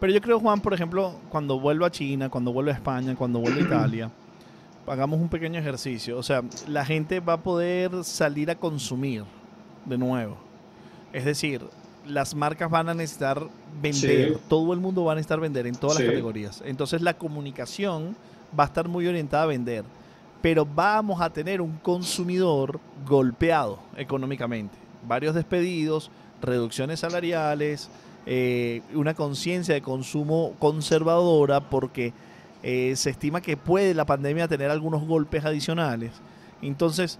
Pero 0.00 0.12
yo 0.12 0.20
creo, 0.20 0.40
Juan, 0.40 0.60
por 0.60 0.74
ejemplo, 0.74 1.14
cuando 1.28 1.58
vuelva 1.58 1.86
a 1.86 1.90
China, 1.90 2.28
cuando 2.28 2.52
vuelva 2.52 2.72
a 2.72 2.74
España, 2.74 3.14
cuando 3.16 3.40
vuelva 3.40 3.58
a 3.58 3.62
Italia, 3.66 4.10
hagamos 4.86 5.20
un 5.20 5.28
pequeño 5.28 5.58
ejercicio. 5.58 6.18
O 6.18 6.22
sea, 6.22 6.42
la 6.68 6.84
gente 6.84 7.20
va 7.20 7.34
a 7.34 7.42
poder 7.42 8.04
salir 8.04 8.50
a 8.50 8.54
consumir 8.54 9.24
de 9.84 9.98
nuevo. 9.98 10.36
Es 11.12 11.24
decir, 11.24 11.62
las 12.06 12.34
marcas 12.34 12.70
van 12.70 12.88
a 12.88 12.94
necesitar 12.94 13.48
vender, 13.80 14.38
todo 14.48 14.72
el 14.72 14.80
mundo 14.80 15.04
va 15.04 15.12
a 15.12 15.14
necesitar 15.14 15.40
vender 15.40 15.66
en 15.66 15.74
todas 15.74 15.98
las 15.98 16.08
categorías. 16.08 16.62
Entonces 16.64 17.02
la 17.02 17.14
comunicación 17.14 18.16
va 18.58 18.64
a 18.64 18.66
estar 18.66 18.88
muy 18.88 19.06
orientada 19.06 19.44
a 19.44 19.46
vender, 19.46 19.84
pero 20.42 20.66
vamos 20.66 21.20
a 21.20 21.30
tener 21.30 21.60
un 21.60 21.78
consumidor 21.78 22.80
golpeado 23.06 23.78
económicamente. 23.96 24.76
Varios 25.06 25.34
despedidos, 25.34 26.10
reducciones 26.40 27.00
salariales, 27.00 27.88
eh, 28.26 28.82
una 28.94 29.14
conciencia 29.14 29.74
de 29.74 29.82
consumo 29.82 30.54
conservadora 30.58 31.60
porque 31.60 32.12
eh, 32.62 32.94
se 32.96 33.10
estima 33.10 33.42
que 33.42 33.56
puede 33.58 33.92
la 33.92 34.06
pandemia 34.06 34.48
tener 34.48 34.70
algunos 34.70 35.06
golpes 35.06 35.44
adicionales. 35.44 36.12
Entonces, 36.62 37.18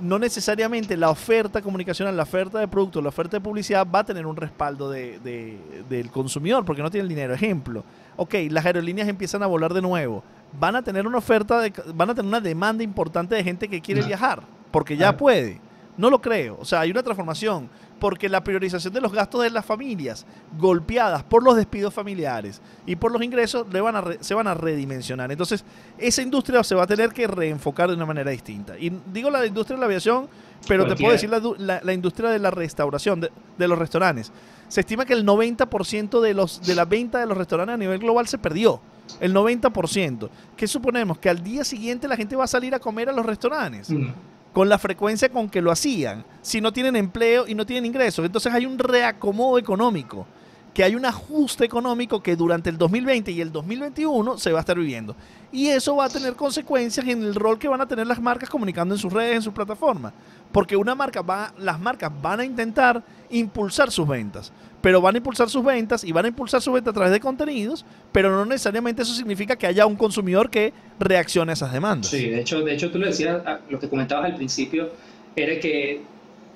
no 0.00 0.18
necesariamente 0.18 0.96
la 0.96 1.10
oferta 1.10 1.62
comunicacional, 1.62 2.16
la 2.16 2.22
oferta 2.22 2.58
de 2.58 2.68
producto, 2.68 3.00
la 3.00 3.08
oferta 3.08 3.36
de 3.36 3.40
publicidad 3.40 3.86
va 3.86 4.00
a 4.00 4.04
tener 4.04 4.26
un 4.26 4.36
respaldo 4.36 4.90
de, 4.90 5.58
del 5.88 6.10
consumidor 6.10 6.64
porque 6.64 6.82
no 6.82 6.90
tiene 6.90 7.02
el 7.02 7.08
dinero. 7.08 7.34
Ejemplo, 7.34 7.84
ok, 8.16 8.34
las 8.50 8.64
aerolíneas 8.64 9.08
empiezan 9.08 9.42
a 9.42 9.46
volar 9.46 9.74
de 9.74 9.82
nuevo. 9.82 10.22
Van 10.58 10.76
a 10.76 10.82
tener 10.82 11.06
una 11.06 11.18
oferta, 11.18 11.60
de, 11.60 11.72
van 11.94 12.10
a 12.10 12.14
tener 12.14 12.28
una 12.28 12.40
demanda 12.40 12.82
importante 12.82 13.34
de 13.34 13.44
gente 13.44 13.68
que 13.68 13.80
quiere 13.80 14.02
viajar 14.02 14.42
porque 14.70 14.96
ya 14.96 15.16
puede. 15.16 15.60
No 15.98 16.08
lo 16.10 16.20
creo. 16.20 16.56
O 16.60 16.64
sea, 16.64 16.80
hay 16.80 16.90
una 16.90 17.02
transformación 17.02 17.68
porque 17.98 18.28
la 18.28 18.42
priorización 18.42 18.94
de 18.94 19.00
los 19.00 19.12
gastos 19.12 19.42
de 19.42 19.50
las 19.50 19.66
familias 19.66 20.24
golpeadas 20.56 21.24
por 21.24 21.42
los 21.42 21.56
despidos 21.56 21.92
familiares 21.92 22.62
y 22.86 22.94
por 22.94 23.10
los 23.10 23.20
ingresos 23.20 23.66
van 23.70 23.96
a 23.96 24.04
se 24.20 24.34
van 24.34 24.46
a 24.46 24.54
redimensionar. 24.54 25.30
Entonces, 25.30 25.64
esa 25.98 26.22
industria 26.22 26.62
se 26.62 26.76
va 26.76 26.84
a 26.84 26.86
tener 26.86 27.12
que 27.12 27.26
reenfocar 27.26 27.88
de 27.88 27.96
una 27.96 28.06
manera 28.06 28.30
distinta. 28.30 28.78
Y 28.78 28.92
digo 29.12 29.28
la 29.28 29.44
industria 29.44 29.76
de 29.76 29.80
la 29.80 29.86
aviación, 29.86 30.28
pero 30.68 30.86
te 30.86 30.94
puedo 30.94 31.12
decir 31.12 31.28
la, 31.30 31.92
industria 31.92 32.30
de 32.30 32.38
la 32.38 32.52
restauración, 32.52 33.20
de, 33.20 33.68
los 33.68 33.78
restaurantes. 33.78 34.32
Se 34.68 34.80
estima 34.80 35.04
que 35.04 35.14
el 35.14 35.26
90% 35.26 36.20
de, 36.20 36.34
los, 36.34 36.62
de 36.62 36.74
la 36.74 36.84
venta 36.84 37.18
de 37.18 37.26
los 37.26 37.36
restaurantes 37.36 37.74
a 37.74 37.78
nivel 37.78 37.98
global 37.98 38.28
se 38.28 38.38
perdió. 38.38 38.80
El 39.18 39.34
90%. 39.34 40.28
¿Qué 40.56 40.68
suponemos? 40.68 41.18
Que 41.18 41.30
al 41.30 41.42
día 41.42 41.64
siguiente 41.64 42.06
la 42.06 42.16
gente 42.16 42.36
va 42.36 42.44
a 42.44 42.48
salir 42.48 42.74
a 42.74 42.78
comer 42.78 43.08
a 43.08 43.12
los 43.12 43.24
restaurantes. 43.24 43.90
Mm 43.90 44.12
con 44.58 44.68
la 44.68 44.76
frecuencia 44.76 45.28
con 45.28 45.48
que 45.48 45.62
lo 45.62 45.70
hacían, 45.70 46.24
si 46.42 46.60
no 46.60 46.72
tienen 46.72 46.96
empleo 46.96 47.46
y 47.46 47.54
no 47.54 47.64
tienen 47.64 47.86
ingresos. 47.86 48.26
Entonces 48.26 48.52
hay 48.52 48.66
un 48.66 48.76
reacomodo 48.76 49.56
económico, 49.56 50.26
que 50.74 50.82
hay 50.82 50.96
un 50.96 51.04
ajuste 51.04 51.64
económico 51.64 52.20
que 52.20 52.34
durante 52.34 52.68
el 52.68 52.76
2020 52.76 53.30
y 53.30 53.40
el 53.40 53.52
2021 53.52 54.36
se 54.36 54.50
va 54.50 54.58
a 54.58 54.62
estar 54.62 54.76
viviendo. 54.76 55.14
Y 55.52 55.68
eso 55.68 55.94
va 55.94 56.06
a 56.06 56.08
tener 56.08 56.34
consecuencias 56.34 57.06
en 57.06 57.22
el 57.22 57.36
rol 57.36 57.56
que 57.56 57.68
van 57.68 57.80
a 57.82 57.86
tener 57.86 58.08
las 58.08 58.20
marcas 58.20 58.50
comunicando 58.50 58.96
en 58.96 58.98
sus 58.98 59.12
redes, 59.12 59.36
en 59.36 59.42
sus 59.42 59.52
plataformas. 59.52 60.12
Porque 60.50 60.76
una 60.76 60.96
marca 60.96 61.22
va, 61.22 61.54
las 61.58 61.78
marcas 61.78 62.10
van 62.20 62.40
a 62.40 62.44
intentar 62.44 63.00
impulsar 63.30 63.92
sus 63.92 64.08
ventas 64.08 64.52
pero 64.80 65.00
van 65.00 65.14
a 65.14 65.18
impulsar 65.18 65.48
sus 65.50 65.64
ventas 65.64 66.04
y 66.04 66.12
van 66.12 66.24
a 66.24 66.28
impulsar 66.28 66.62
su 66.62 66.72
venta 66.72 66.90
a 66.90 66.92
través 66.92 67.12
de 67.12 67.20
contenidos, 67.20 67.84
pero 68.12 68.30
no 68.30 68.44
necesariamente 68.44 69.02
eso 69.02 69.14
significa 69.14 69.56
que 69.56 69.66
haya 69.66 69.86
un 69.86 69.96
consumidor 69.96 70.50
que 70.50 70.72
reaccione 70.98 71.52
a 71.52 71.54
esas 71.54 71.72
demandas. 71.72 72.10
Sí, 72.10 72.28
de 72.28 72.40
hecho, 72.40 72.60
de 72.62 72.74
hecho 72.74 72.90
tú 72.90 72.98
lo 72.98 73.06
decías, 73.06 73.42
ah, 73.46 73.60
lo 73.68 73.78
que 73.78 73.88
comentabas 73.88 74.26
al 74.26 74.36
principio, 74.36 74.90
era 75.34 75.58
que 75.60 76.00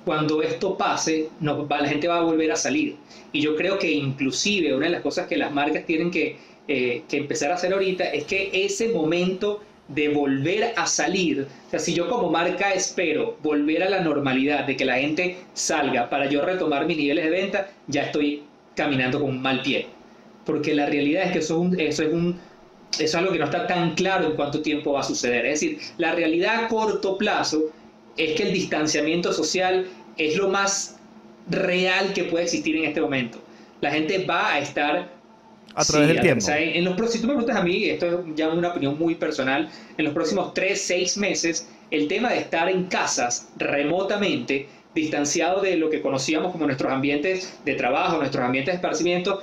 cuando 0.04 0.42
esto 0.42 0.76
pase, 0.76 1.28
no, 1.40 1.66
la 1.68 1.88
gente 1.88 2.08
va 2.08 2.18
a 2.18 2.22
volver 2.22 2.50
a 2.52 2.56
salir. 2.56 2.96
Y 3.32 3.40
yo 3.40 3.56
creo 3.56 3.78
que 3.78 3.90
inclusive 3.90 4.74
una 4.74 4.86
de 4.86 4.92
las 4.92 5.02
cosas 5.02 5.26
que 5.26 5.36
las 5.36 5.52
marcas 5.52 5.84
tienen 5.86 6.10
que, 6.10 6.36
eh, 6.68 7.02
que 7.08 7.16
empezar 7.16 7.52
a 7.52 7.54
hacer 7.54 7.72
ahorita 7.72 8.04
es 8.04 8.24
que 8.24 8.50
ese 8.52 8.88
momento 8.88 9.62
de 9.88 10.08
volver 10.08 10.72
a 10.76 10.86
salir, 10.86 11.46
o 11.66 11.70
sea, 11.70 11.78
si 11.78 11.92
yo 11.92 12.08
como 12.08 12.30
marca 12.30 12.72
espero 12.72 13.36
volver 13.42 13.82
a 13.82 13.90
la 13.90 14.00
normalidad, 14.00 14.64
de 14.64 14.76
que 14.76 14.84
la 14.84 14.98
gente 14.98 15.38
salga 15.54 16.08
para 16.08 16.26
yo 16.26 16.44
retomar 16.44 16.86
mis 16.86 16.96
niveles 16.96 17.24
de 17.24 17.30
venta, 17.30 17.70
ya 17.88 18.04
estoy 18.04 18.44
caminando 18.74 19.20
con 19.20 19.30
un 19.30 19.42
mal 19.42 19.60
pie. 19.62 19.86
Porque 20.46 20.74
la 20.74 20.86
realidad 20.86 21.24
es 21.24 21.32
que 21.32 21.38
eso 21.38 21.54
es, 21.54 21.60
un, 21.60 21.80
eso 21.80 22.02
es 22.02 22.12
un 22.12 22.40
eso 22.94 23.04
es 23.04 23.14
algo 23.14 23.32
que 23.32 23.38
no 23.38 23.46
está 23.46 23.66
tan 23.66 23.94
claro 23.94 24.26
en 24.26 24.36
cuánto 24.36 24.60
tiempo 24.60 24.92
va 24.92 25.00
a 25.00 25.04
suceder. 25.04 25.46
Es 25.46 25.60
decir, 25.60 25.78
la 25.96 26.12
realidad 26.12 26.64
a 26.64 26.68
corto 26.68 27.16
plazo 27.16 27.70
es 28.16 28.34
que 28.34 28.42
el 28.44 28.52
distanciamiento 28.52 29.32
social 29.32 29.86
es 30.18 30.36
lo 30.36 30.48
más 30.48 30.98
real 31.48 32.12
que 32.12 32.24
puede 32.24 32.44
existir 32.44 32.76
en 32.76 32.84
este 32.84 33.00
momento. 33.00 33.38
La 33.80 33.90
gente 33.90 34.24
va 34.26 34.52
a 34.52 34.58
estar 34.58 35.10
a 35.74 35.84
través 35.84 36.08
del 36.08 36.20
tiempo. 36.20 36.44
en, 36.50 36.84
los, 36.84 37.12
si 37.12 37.20
tú 37.20 37.26
me 37.26 37.34
preguntas 37.34 37.56
a 37.56 37.62
mí, 37.62 37.84
esto 37.84 38.06
es 38.06 38.36
ya 38.36 38.48
una 38.48 38.68
opinión 38.68 38.98
muy 38.98 39.14
personal, 39.14 39.68
en 39.96 40.04
los 40.04 40.14
próximos 40.14 40.54
3, 40.54 40.80
6 40.80 41.16
meses, 41.18 41.68
el 41.90 42.08
tema 42.08 42.30
de 42.30 42.38
estar 42.38 42.68
en 42.68 42.84
casas 42.84 43.48
remotamente, 43.56 44.68
distanciado 44.94 45.60
de 45.60 45.76
lo 45.76 45.90
que 45.90 46.02
conocíamos 46.02 46.52
como 46.52 46.66
nuestros 46.66 46.92
ambientes 46.92 47.58
de 47.64 47.74
trabajo, 47.74 48.18
nuestros 48.18 48.44
ambientes 48.44 48.74
de 48.74 48.76
esparcimiento, 48.76 49.42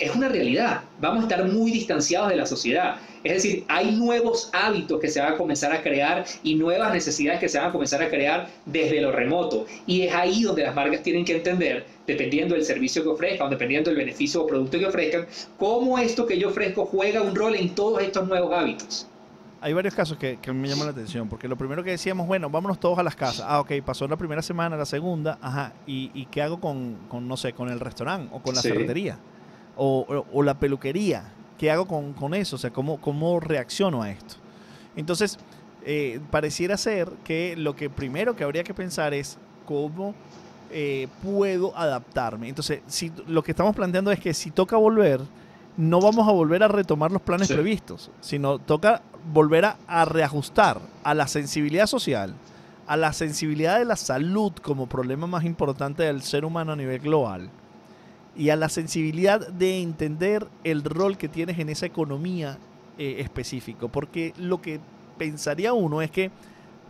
es 0.00 0.14
una 0.14 0.28
realidad. 0.28 0.80
Vamos 1.00 1.20
a 1.20 1.28
estar 1.28 1.44
muy 1.44 1.70
distanciados 1.70 2.30
de 2.30 2.36
la 2.36 2.46
sociedad. 2.46 2.96
Es 3.22 3.34
decir, 3.34 3.64
hay 3.68 3.92
nuevos 3.92 4.50
hábitos 4.52 4.98
que 4.98 5.08
se 5.08 5.20
van 5.20 5.34
a 5.34 5.36
comenzar 5.36 5.72
a 5.72 5.82
crear 5.82 6.24
y 6.42 6.54
nuevas 6.54 6.92
necesidades 6.92 7.38
que 7.38 7.48
se 7.48 7.58
van 7.58 7.68
a 7.68 7.72
comenzar 7.72 8.02
a 8.02 8.08
crear 8.08 8.48
desde 8.64 9.00
lo 9.00 9.12
remoto. 9.12 9.66
Y 9.86 10.02
es 10.02 10.14
ahí 10.14 10.42
donde 10.42 10.62
las 10.62 10.74
marcas 10.74 11.02
tienen 11.02 11.24
que 11.24 11.36
entender, 11.36 11.84
dependiendo 12.06 12.54
del 12.54 12.64
servicio 12.64 13.02
que 13.02 13.08
ofrezcan 13.10 13.50
dependiendo 13.50 13.90
del 13.90 13.98
beneficio 13.98 14.42
o 14.42 14.46
producto 14.46 14.78
que 14.78 14.86
ofrezcan, 14.86 15.26
cómo 15.58 15.98
esto 15.98 16.26
que 16.26 16.38
yo 16.38 16.48
ofrezco 16.48 16.86
juega 16.86 17.20
un 17.20 17.34
rol 17.34 17.54
en 17.54 17.74
todos 17.74 18.02
estos 18.02 18.26
nuevos 18.26 18.52
hábitos. 18.52 19.06
Hay 19.62 19.74
varios 19.74 19.94
casos 19.94 20.16
que, 20.16 20.38
me 20.54 20.68
llaman 20.68 20.86
la 20.86 20.92
atención, 20.92 21.28
porque 21.28 21.46
lo 21.46 21.56
primero 21.56 21.84
que 21.84 21.90
decíamos, 21.90 22.26
bueno, 22.26 22.48
vámonos 22.48 22.80
todos 22.80 22.98
a 22.98 23.02
las 23.02 23.14
casas. 23.14 23.44
Ah, 23.46 23.60
ok, 23.60 23.72
pasó 23.84 24.08
la 24.08 24.16
primera 24.16 24.40
semana, 24.40 24.74
la 24.76 24.86
segunda, 24.86 25.38
ajá, 25.42 25.74
¿y, 25.86 26.24
qué 26.30 26.40
hago 26.40 26.60
con, 26.60 26.96
no 27.28 27.36
sé, 27.36 27.52
con 27.52 27.68
el 27.68 27.78
restaurante 27.78 28.30
o 28.32 28.40
con 28.40 28.54
la 28.54 28.62
ferretería? 28.62 29.18
O, 29.82 30.42
la 30.42 30.54
peluquería. 30.54 31.24
¿Qué 31.58 31.70
hago 31.70 31.86
con, 31.86 32.34
eso? 32.34 32.56
O 32.56 32.58
sea, 32.58 32.70
¿cómo, 32.70 33.00
¿cómo 33.00 33.40
reacciono 33.40 34.02
a 34.02 34.10
esto? 34.10 34.36
Entonces, 34.96 35.38
eh, 35.84 36.20
pareciera 36.30 36.76
ser 36.76 37.08
que 37.24 37.54
lo 37.56 37.74
que 37.74 37.88
primero 37.88 38.36
que 38.36 38.44
habría 38.44 38.62
que 38.62 38.74
pensar 38.74 39.14
es 39.14 39.38
cómo 39.66 40.14
eh, 40.70 41.08
puedo 41.22 41.76
adaptarme. 41.76 42.48
Entonces, 42.48 42.80
si 42.86 43.12
lo 43.26 43.42
que 43.42 43.52
estamos 43.52 43.74
planteando 43.74 44.10
es 44.12 44.20
que 44.20 44.34
si 44.34 44.50
toca 44.50 44.76
volver, 44.76 45.20
no 45.76 46.00
vamos 46.00 46.28
a 46.28 46.32
volver 46.32 46.62
a 46.62 46.68
retomar 46.68 47.10
los 47.10 47.22
planes 47.22 47.48
previstos, 47.48 48.10
sino 48.20 48.58
toca 48.58 49.02
volver 49.32 49.64
a, 49.64 49.76
a, 49.86 50.04
reajustar 50.04 50.80
a 51.04 51.14
la 51.14 51.26
sensibilidad 51.26 51.86
social, 51.86 52.34
a 52.86 52.96
la 52.96 53.12
sensibilidad 53.12 53.78
de 53.78 53.84
la 53.86 53.96
salud 53.96 54.52
como 54.62 54.88
problema 54.88 55.26
más 55.26 55.44
importante 55.44 56.02
del 56.02 56.22
ser 56.22 56.44
humano 56.44 56.72
a 56.72 56.76
nivel 56.76 57.00
global 57.00 57.50
y 58.36 58.50
a 58.50 58.56
la 58.56 58.68
sensibilidad 58.68 59.48
de 59.48 59.82
entender 59.82 60.46
el 60.64 60.82
rol 60.82 61.16
que 61.16 61.28
tienes 61.28 61.58
en 61.58 61.68
esa 61.68 61.86
economía 61.86 62.58
eh, 62.98 63.16
específico. 63.18 63.88
Porque 63.88 64.32
lo 64.38 64.60
que 64.60 64.80
pensaría 65.18 65.72
uno 65.72 66.02
es 66.02 66.10
que 66.10 66.30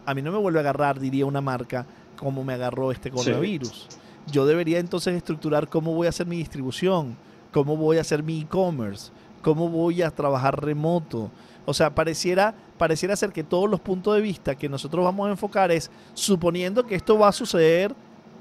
a 0.07 0.15
mí 0.15 0.23
no 0.23 0.33
me 0.33 0.39
vuelve 0.39 0.59
a 0.59 0.63
agarrar, 0.63 0.99
diría 0.99 1.27
una 1.27 1.41
marca, 1.41 1.87
como 2.17 2.45
me 2.45 2.53
agarró 2.53 2.93
este 2.93 3.11
coronavirus. 3.11 3.89
Yo 4.31 4.47
debería 4.47 4.79
entonces 4.79 5.15
estructurar 5.15 5.69
cómo 5.69 5.95
voy 5.95 6.07
a 6.07 6.11
hacer 6.11 6.27
mi 6.27 6.37
distribución, 6.37 7.17
cómo 7.53 7.77
voy 7.77 7.99
a 7.99 8.03
hacer 8.03 8.23
mi 8.23 8.41
e-commerce, 8.41 9.11
cómo 9.43 9.69
voy 9.69 10.03
a 10.03 10.11
trabajar 10.11 10.63
remoto. 10.63 11.31
O 11.65 11.75
sea, 11.75 11.95
pareciera, 11.95 12.55
pareciera 12.79 13.17
ser 13.17 13.33
que 13.33 13.45
todos 13.45 13.69
los 13.69 13.81
puntos 13.81 14.15
de 14.15 14.21
vista 14.21 14.55
que 14.55 14.69
nosotros 14.69 15.05
vamos 15.05 15.29
a 15.29 15.31
enfocar 15.31 15.71
es 15.71 15.91
suponiendo 16.15 16.85
que 16.85 16.95
esto 16.95 17.19
va 17.19 17.29
a 17.29 17.33
suceder 17.33 17.95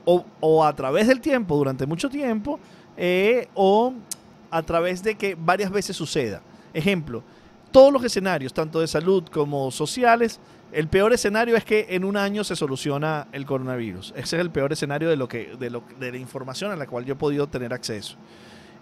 o, 0.05 0.25
o 0.39 0.63
a 0.63 0.75
través 0.75 1.07
del 1.07 1.21
tiempo, 1.21 1.55
durante 1.57 1.85
mucho 1.85 2.09
tiempo, 2.09 2.59
eh, 3.01 3.47
o 3.55 3.93
a 4.51 4.61
través 4.61 5.01
de 5.01 5.15
que 5.15 5.35
varias 5.35 5.71
veces 5.71 5.95
suceda. 5.95 6.41
Ejemplo, 6.73 7.23
todos 7.71 7.93
los 7.93 8.03
escenarios, 8.03 8.53
tanto 8.53 8.81
de 8.81 8.87
salud 8.87 9.23
como 9.31 9.71
sociales, 9.71 10.39
el 10.73 10.89
peor 10.89 11.13
escenario 11.13 11.55
es 11.55 11.63
que 11.63 11.87
en 11.91 12.03
un 12.03 12.17
año 12.17 12.43
se 12.43 12.57
soluciona 12.57 13.27
el 13.31 13.45
coronavirus. 13.45 14.13
Ese 14.17 14.35
es 14.35 14.41
el 14.41 14.51
peor 14.51 14.73
escenario 14.73 15.09
de, 15.09 15.15
lo 15.15 15.29
que, 15.29 15.55
de, 15.57 15.69
lo, 15.69 15.81
de 15.97 16.11
la 16.11 16.17
información 16.17 16.71
a 16.71 16.75
la 16.75 16.87
cual 16.87 17.05
yo 17.05 17.13
he 17.13 17.17
podido 17.17 17.47
tener 17.47 17.73
acceso. 17.73 18.17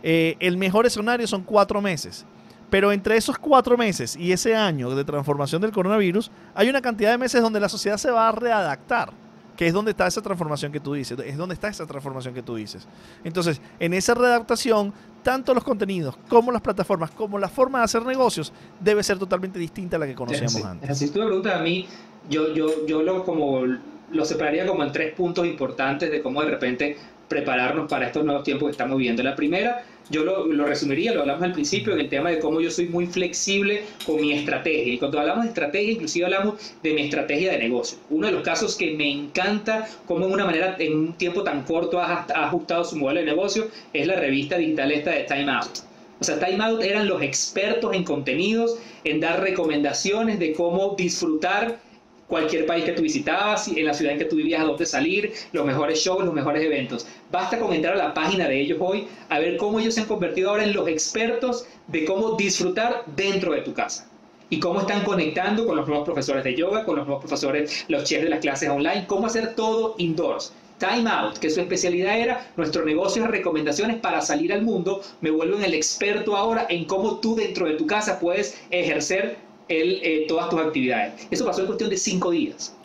Eh, 0.02 0.36
el 0.40 0.58
mejor 0.58 0.88
escenario 0.88 1.28
son 1.28 1.44
cuatro 1.44 1.80
meses. 1.80 2.26
Pero 2.72 2.92
entre 2.92 3.16
esos 3.16 3.38
cuatro 3.38 3.78
meses 3.78 4.18
y 4.18 4.32
ese 4.32 4.56
año 4.56 4.94
de 4.96 5.06
transformación 5.06 5.62
del 5.62 5.72
coronavirus, 5.72 6.32
hay 6.56 6.70
una 6.70 6.82
cantidad 6.82 7.12
de 7.12 7.18
meses 7.18 7.42
donde 7.42 7.60
la 7.60 7.70
sociedad 7.70 7.98
se 7.98 8.12
va 8.12 8.28
a 8.28 8.32
readaptar 8.32 9.14
que 9.58 9.68
es 9.68 9.74
donde 9.74 9.92
está 9.92 10.08
esa 10.08 10.22
transformación 10.22 10.72
que 10.72 10.80
tú 10.80 10.94
dices, 10.94 11.18
es 11.20 11.36
donde 11.36 11.56
está 11.56 11.68
esa 11.68 11.86
transformación 11.86 12.34
que 12.34 12.44
tú 12.44 12.56
dices. 12.56 12.88
Entonces, 13.24 13.60
en 13.80 13.94
esa 13.94 14.14
redactación, 14.14 14.94
tanto 15.24 15.54
los 15.54 15.64
contenidos 15.64 16.16
como 16.30 16.52
las 16.52 16.62
plataformas, 16.62 17.10
como 17.12 17.40
la 17.40 17.50
forma 17.50 17.80
de 17.80 17.86
hacer 17.86 18.06
negocios, 18.06 18.54
debe 18.80 19.02
ser 19.04 19.18
totalmente 19.18 19.58
distinta 19.58 19.98
a 19.98 20.00
la 20.00 20.06
que 20.06 20.14
conocíamos 20.14 20.64
antes. 20.64 20.98
Si 20.98 21.10
tú 21.10 21.20
me 21.20 21.26
preguntas 21.26 21.56
a 21.56 21.64
mí, 21.64 21.88
yo, 22.30 22.54
yo, 22.54 22.86
yo 22.86 23.02
lo, 23.02 23.26
como, 23.26 23.64
lo 24.12 24.26
separaría 24.26 24.66
como 24.66 24.84
en 24.84 24.92
tres 24.92 25.14
puntos 25.14 25.46
importantes 25.46 26.12
de 26.12 26.22
cómo 26.22 26.42
de 26.42 26.50
repente 26.50 26.98
prepararnos 27.28 27.90
para 27.90 28.08
estos 28.08 28.24
nuevos 28.24 28.44
tiempos 28.44 28.68
que 28.68 28.72
estamos 28.72 28.98
viviendo. 28.98 29.22
La 29.22 29.36
primera, 29.36 29.84
yo 30.10 30.24
lo, 30.24 30.46
lo, 30.46 30.66
resumiría, 30.66 31.14
lo 31.14 31.22
hablamos 31.22 31.44
al 31.44 31.52
principio, 31.52 31.94
en 31.94 32.00
el 32.00 32.10
tema 32.10 32.30
de 32.30 32.40
cómo 32.40 32.62
yo 32.62 32.72
soy 32.72 32.88
muy 32.88 33.08
flexible 33.08 33.84
con 34.06 34.22
mi 34.22 34.32
estrategia. 34.34 34.94
Y 34.94 34.98
cuando 34.98 35.20
hablamos 35.20 35.44
de 35.44 35.50
estrategia, 35.50 35.92
inclusive 35.92 36.26
hablamos 36.26 36.74
de 36.82 36.94
mi 36.94 37.02
estrategia 37.02 37.52
de 37.52 37.60
negocio. 37.60 37.98
Uno 38.10 38.28
de 38.28 38.34
los 38.34 38.44
casos 38.44 38.76
que 38.76 38.92
me 38.96 39.12
encanta 39.12 39.88
cómo 40.06 40.26
en 40.26 40.34
una 40.34 40.46
manera, 40.46 40.76
en 40.80 40.96
un 40.96 41.14
tiempo 41.14 41.44
tan 41.44 41.64
corto, 41.64 42.00
ha, 42.00 42.26
ajustado 42.34 42.86
su 42.86 42.96
modelo 42.96 43.20
de 43.20 43.26
negocio, 43.26 43.68
es 43.94 44.08
la 44.08 44.16
revista 44.16 44.58
digital 44.58 44.92
esta 44.92 45.12
de 45.12 45.24
Time 45.24 45.52
Out. 45.52 45.80
O 46.20 46.24
sea, 46.24 46.40
Time 46.40 46.64
Out 46.64 46.82
eran 46.82 47.08
los 47.08 47.22
expertos 47.22 47.94
en 47.94 48.04
contenidos, 48.04 48.80
en 49.04 49.20
dar 49.20 49.42
recomendaciones 49.42 50.40
de 50.40 50.54
cómo 50.54 50.96
disfrutar 50.98 51.80
cualquier 52.28 52.66
país 52.66 52.84
que 52.84 52.92
tú 52.92 53.02
visitabas, 53.02 53.68
en 53.70 53.86
la 53.86 53.94
ciudad 53.94 54.14
en 54.14 54.20
que 54.20 54.26
tú 54.26 54.36
vivías, 54.36 54.62
a 54.62 54.66
dónde 54.66 54.86
salir, 54.86 55.34
los 55.54 55.66
mejores 55.66 56.00
shows, 56.00 56.24
los 56.24 56.34
mejores 56.34 56.64
eventos. 56.64 57.08
Basta 57.32 57.60
con 57.60 57.74
entrar 57.74 57.94
a 57.94 57.98
la 57.98 58.14
página 58.14 58.48
de 58.48 58.60
ellos 58.60 58.78
hoy 58.82 59.08
a 59.30 59.40
ver 59.40 59.58
cómo 59.58 59.80
ellos 59.80 59.94
se 59.94 60.02
han 60.02 60.08
convertido 60.08 60.50
ahora 60.50 60.64
en 60.64 60.74
los 60.74 60.88
expertos 60.88 61.66
de 61.88 62.06
cómo 62.06 62.36
disfrutar 62.36 63.04
dentro 63.16 63.54
de 63.54 63.62
tu 63.62 63.74
casa 63.74 64.10
y 64.50 64.60
cómo 64.60 64.82
están 64.82 65.04
conectando 65.04 65.66
con 65.66 65.76
los 65.76 65.88
nuevos 65.88 66.06
profesores 66.06 66.44
de 66.44 66.56
yoga, 66.56 66.86
con 66.86 66.96
los 66.96 67.06
nuevos 67.06 67.24
profesores, 67.24 67.86
los 67.88 68.04
chefs 68.04 68.24
de 68.24 68.30
las 68.30 68.40
clases 68.40 68.70
online, 68.70 69.06
cómo 69.08 69.28
hacer 69.28 69.56
todo 69.56 69.96
indoors. 69.98 70.54
Time 70.80 71.10
Out, 71.10 71.40
que 71.40 71.50
su 71.50 71.60
especialidad 71.60 72.20
era 72.20 72.52
nuestro 72.56 72.86
negocio 72.86 73.24
de 73.24 73.30
recomendaciones 73.30 73.98
para 74.00 74.22
salir 74.22 74.54
al 74.54 74.62
mundo, 74.62 75.02
me 75.22 75.32
vuelvo 75.32 75.58
en 75.58 75.64
el 75.64 75.74
experto 75.74 76.38
ahora 76.38 76.68
en 76.70 76.86
cómo 76.86 77.20
tú 77.20 77.36
dentro 77.36 77.66
de 77.66 77.74
tu 77.74 77.88
casa 77.88 78.20
puedes 78.20 78.56
ejercer 78.70 79.38
el, 79.68 80.00
eh, 80.04 80.26
todas 80.28 80.50
tus 80.50 80.60
actividades. 80.60 81.28
Eso 81.30 81.46
pasó 81.46 81.62
en 81.62 81.68
cuestión 81.68 81.90
de 81.90 81.98
cinco 81.98 82.32
días. 82.32 82.76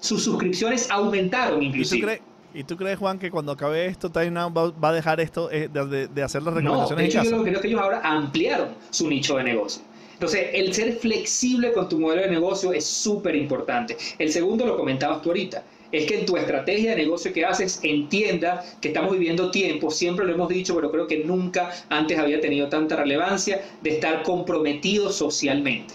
Sus 0.00 0.24
suscripciones 0.24 0.90
aumentaron 0.90 1.62
inclusive. 1.62 2.20
¿Y 2.54 2.64
tú 2.64 2.76
crees, 2.76 2.98
Juan, 2.98 3.18
que 3.18 3.30
cuando 3.30 3.52
acabe 3.52 3.86
esto, 3.86 4.10
Time 4.10 4.38
Out 4.38 4.54
va, 4.54 4.90
a 4.90 4.92
dejar 4.92 5.20
esto 5.20 5.50
eh, 5.50 5.68
de, 5.68 6.22
hacer 6.22 6.42
las 6.42 6.52
recomendaciones? 6.52 6.90
No, 6.90 6.96
de 6.96 7.04
hecho, 7.06 7.36
yo 7.36 7.42
creo 7.42 7.60
que 7.60 7.68
ellos 7.68 7.80
ahora 7.80 8.00
ampliaron 8.04 8.68
su 8.90 9.08
nicho 9.08 9.36
de 9.36 9.44
negocio. 9.44 9.82
Entonces, 10.12 10.50
el 10.52 10.74
ser 10.74 10.92
flexible 10.98 11.72
con 11.72 11.88
tu 11.88 11.98
modelo 11.98 12.22
de 12.22 12.28
negocio 12.28 12.72
es 12.72 12.84
súper 12.84 13.34
importante. 13.36 13.96
El 14.18 14.30
segundo 14.30 14.66
lo 14.66 14.76
comentabas 14.76 15.22
tú 15.22 15.30
ahorita 15.30 15.64
es 15.92 16.06
que 16.06 16.20
en 16.20 16.26
tu 16.26 16.36
estrategia 16.36 16.92
de 16.92 16.96
negocio 16.96 17.32
que 17.32 17.44
haces 17.44 17.78
entienda 17.82 18.64
que 18.80 18.88
estamos 18.88 19.12
viviendo 19.12 19.50
tiempos, 19.50 19.94
siempre 19.94 20.24
lo 20.24 20.32
hemos 20.32 20.48
dicho, 20.48 20.74
pero 20.74 20.90
creo 20.90 21.06
que 21.06 21.18
nunca 21.24 21.70
antes 21.90 22.18
había 22.18 22.40
tenido 22.40 22.68
tanta 22.68 22.96
relevancia 22.96 23.62
de 23.82 23.90
estar 23.90 24.22
comprometido 24.22 25.12
socialmente. 25.12 25.94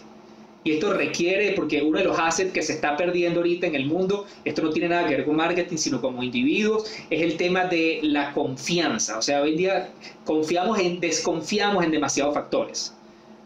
Y 0.67 0.73
esto 0.73 0.91
requiere, 0.91 1.53
porque 1.53 1.81
uno 1.81 1.97
de 1.97 2.03
los 2.03 2.19
assets 2.19 2.51
que 2.51 2.61
se 2.61 2.73
está 2.73 2.97
perdiendo 2.97 3.39
ahorita 3.39 3.67
en 3.67 3.75
el 3.75 3.85
mundo, 3.85 4.25
esto 4.43 4.61
no 4.61 4.69
tiene 4.69 4.89
nada 4.89 5.07
que 5.07 5.15
ver 5.15 5.23
con 5.23 5.37
marketing, 5.37 5.77
sino 5.77 6.01
como 6.01 6.21
individuos, 6.21 6.91
es 7.09 7.21
el 7.21 7.37
tema 7.37 7.63
de 7.63 7.99
la 8.03 8.33
confianza. 8.33 9.17
O 9.17 9.21
sea, 9.21 9.41
hoy 9.41 9.51
en 9.51 9.57
día 9.57 9.89
confiamos 10.25 10.77
en, 10.79 10.99
desconfiamos 10.99 11.85
en 11.85 11.91
demasiados 11.91 12.33
factores 12.33 12.93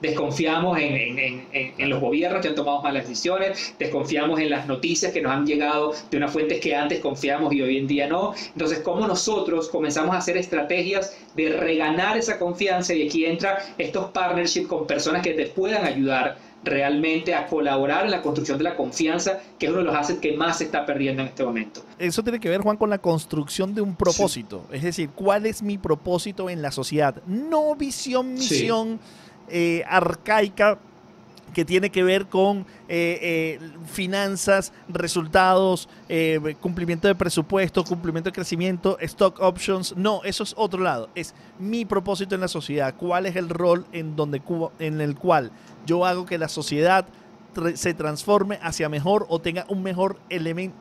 desconfiamos 0.01 0.79
en, 0.79 1.89
los 1.89 1.99
gobiernos 1.99 2.41
que 2.41 2.47
han 2.47 2.55
tomado 2.55 2.81
malas 2.81 3.07
decisiones, 3.07 3.75
desconfiamos 3.77 4.39
en 4.39 4.49
las 4.49 4.65
noticias 4.65 5.11
que 5.11 5.21
nos 5.21 5.31
han 5.31 5.45
llegado 5.45 5.93
de 6.09 6.17
unas 6.17 6.31
fuentes 6.31 6.59
que 6.59 6.75
antes 6.75 6.99
confiamos 7.01 7.53
y 7.53 7.61
hoy 7.61 7.77
en 7.77 7.85
día 7.85 8.07
no. 8.07 8.33
Entonces, 8.53 8.79
¿cómo 8.79 9.07
nosotros 9.07 9.69
comenzamos 9.69 10.15
a 10.15 10.17
hacer 10.17 10.37
estrategias 10.37 11.15
de 11.35 11.49
reganar 11.49 12.17
esa 12.17 12.39
confianza? 12.39 12.95
Y 12.95 13.07
aquí 13.07 13.25
entra 13.25 13.59
estos 13.77 14.09
partnerships 14.09 14.67
con 14.67 14.87
personas 14.87 15.21
que 15.21 15.33
te 15.33 15.45
puedan 15.45 15.85
ayudar 15.85 16.37
realmente 16.63 17.33
a 17.33 17.47
colaborar 17.47 18.05
en 18.05 18.11
la 18.11 18.21
construcción 18.21 18.57
de 18.57 18.63
la 18.63 18.75
confianza, 18.75 19.39
que 19.57 19.65
es 19.65 19.71
uno 19.71 19.79
de 19.79 19.85
los 19.85 19.95
assets 19.95 20.19
que 20.19 20.35
más 20.37 20.59
se 20.59 20.65
está 20.65 20.85
perdiendo 20.85 21.21
en 21.21 21.29
este 21.29 21.43
momento. 21.43 21.83
Eso 21.97 22.23
tiene 22.23 22.39
que 22.39 22.49
ver, 22.49 22.61
Juan, 22.61 22.77
con 22.77 22.89
la 22.89 22.99
construcción 22.99 23.73
de 23.73 23.81
un 23.81 23.95
propósito. 23.95 24.65
Es 24.71 24.83
decir, 24.83 25.09
¿cuál 25.09 25.45
es 25.45 25.61
mi 25.61 25.77
propósito 25.77 26.49
en 26.49 26.61
la 26.61 26.71
sociedad? 26.71 27.21
No 27.25 27.75
visión, 27.75 28.33
misión. 28.33 28.99
Eh, 29.53 29.83
arcaica 29.85 30.79
que 31.53 31.65
tiene 31.65 31.89
que 31.89 32.03
ver 32.03 32.27
con 32.27 32.65
eh, 32.87 33.19
eh, 33.21 33.59
finanzas, 33.85 34.73
resultados, 34.87 35.89
cumplimiento 36.59 37.07
de 37.07 37.15
presupuesto, 37.15 37.83
cumplimiento 37.83 38.29
de 38.29 38.33
crecimiento, 38.33 38.97
stock 38.99 39.39
options. 39.39 39.95
No, 39.95 40.21
eso 40.23 40.43
es 40.43 40.53
otro 40.57 40.81
lado. 40.81 41.09
Es 41.15 41.33
mi 41.59 41.85
propósito 41.85 42.35
en 42.35 42.41
la 42.41 42.47
sociedad. 42.47 42.95
¿Cuál 42.97 43.25
es 43.25 43.35
el 43.35 43.49
rol 43.49 43.85
en, 43.91 44.15
donde, 44.15 44.41
en 44.79 45.01
el 45.01 45.15
cual 45.15 45.51
yo 45.85 46.05
hago 46.05 46.25
que 46.25 46.37
la 46.37 46.47
sociedad 46.47 47.05
se 47.75 47.93
transforme 47.93 48.59
hacia 48.61 48.89
mejor 48.89 49.25
o 49.29 49.39
tenga 49.39 49.65
un 49.67 49.83
mejor 49.83 50.17
elemento? 50.29 50.75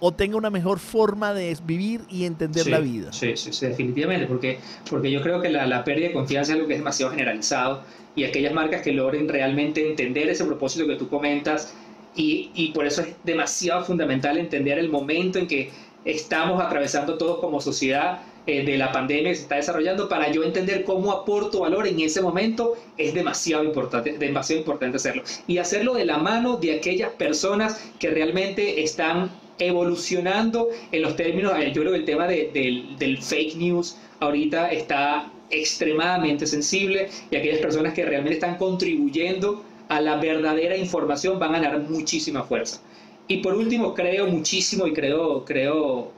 O 0.00 0.12
tenga 0.12 0.36
una 0.36 0.50
mejor 0.50 0.78
forma 0.78 1.34
de 1.34 1.56
vivir 1.64 2.00
y 2.08 2.24
entender 2.24 2.66
la 2.66 2.80
vida. 2.80 3.12
Sí, 3.12 3.36
sí, 3.36 3.52
sí, 3.52 3.66
definitivamente, 3.66 4.26
porque, 4.26 4.58
porque 4.88 5.10
yo 5.10 5.22
creo 5.22 5.40
que 5.40 5.50
la, 5.50 5.66
la, 5.66 5.84
pérdida 5.84 6.08
de 6.08 6.14
confianza 6.14 6.52
es 6.52 6.56
algo 6.56 6.66
que 6.66 6.74
es 6.74 6.80
demasiado 6.80 7.12
generalizado 7.12 7.82
y 8.16 8.24
aquellas 8.24 8.52
marcas 8.52 8.82
que 8.82 8.92
logren 8.92 9.28
realmente 9.28 9.88
entender 9.88 10.28
ese 10.28 10.44
propósito 10.44 10.86
que 10.86 10.96
tú 10.96 11.08
comentas 11.08 11.74
y, 12.16 12.50
y 12.54 12.72
por 12.72 12.86
eso 12.86 13.02
es 13.02 13.08
demasiado 13.24 13.84
fundamental 13.84 14.38
entender 14.38 14.78
el 14.78 14.88
momento 14.88 15.38
en 15.38 15.46
que 15.46 15.70
estamos 16.04 16.62
atravesando 16.62 17.18
todos 17.18 17.40
como 17.40 17.60
sociedad 17.60 18.22
eh, 18.46 18.64
de 18.64 18.78
la 18.78 18.90
pandemia 18.90 19.30
que 19.30 19.36
se 19.36 19.42
está 19.42 19.56
desarrollando 19.56 20.08
para 20.08 20.30
yo 20.32 20.42
entender 20.42 20.84
cómo 20.84 21.12
aporto 21.12 21.60
valor 21.60 21.86
en 21.86 22.00
ese 22.00 22.22
momento 22.22 22.74
es 22.96 23.12
demasiado 23.12 23.62
importante, 23.64 24.16
demasiado 24.16 24.60
importante 24.60 24.96
hacerlo. 24.96 25.22
Y 25.46 25.58
hacerlo 25.58 25.92
de 25.94 26.06
la 26.06 26.16
mano 26.16 26.56
de 26.56 26.74
aquellas 26.74 27.10
personas 27.10 27.90
que 27.98 28.08
realmente 28.08 28.82
están 28.82 29.30
evolucionando 29.60 30.68
en 30.90 31.02
los 31.02 31.14
términos, 31.16 31.52
eh, 31.58 31.70
yo 31.72 31.82
creo 31.82 31.92
que 31.92 31.98
el 31.98 32.04
tema 32.04 32.26
del, 32.26 33.18
fake 33.20 33.56
news 33.56 33.96
ahorita 34.18 34.72
está 34.72 35.30
extremadamente 35.50 36.46
sensible 36.46 37.08
y 37.30 37.36
aquellas 37.36 37.60
personas 37.60 37.92
que 37.92 38.04
realmente 38.04 38.34
están 38.34 38.56
contribuyendo 38.56 39.64
a 39.88 40.00
la 40.00 40.16
verdadera 40.16 40.76
información 40.76 41.38
van 41.38 41.54
a 41.54 41.60
ganar 41.60 41.80
muchísima 41.80 42.44
fuerza. 42.44 42.80
Y 43.28 43.38
por 43.38 43.54
último, 43.54 43.94
creo 43.94 44.26
muchísimo 44.26 44.86
y 44.86 44.92
creo, 44.92 45.44
creo, 45.44 46.12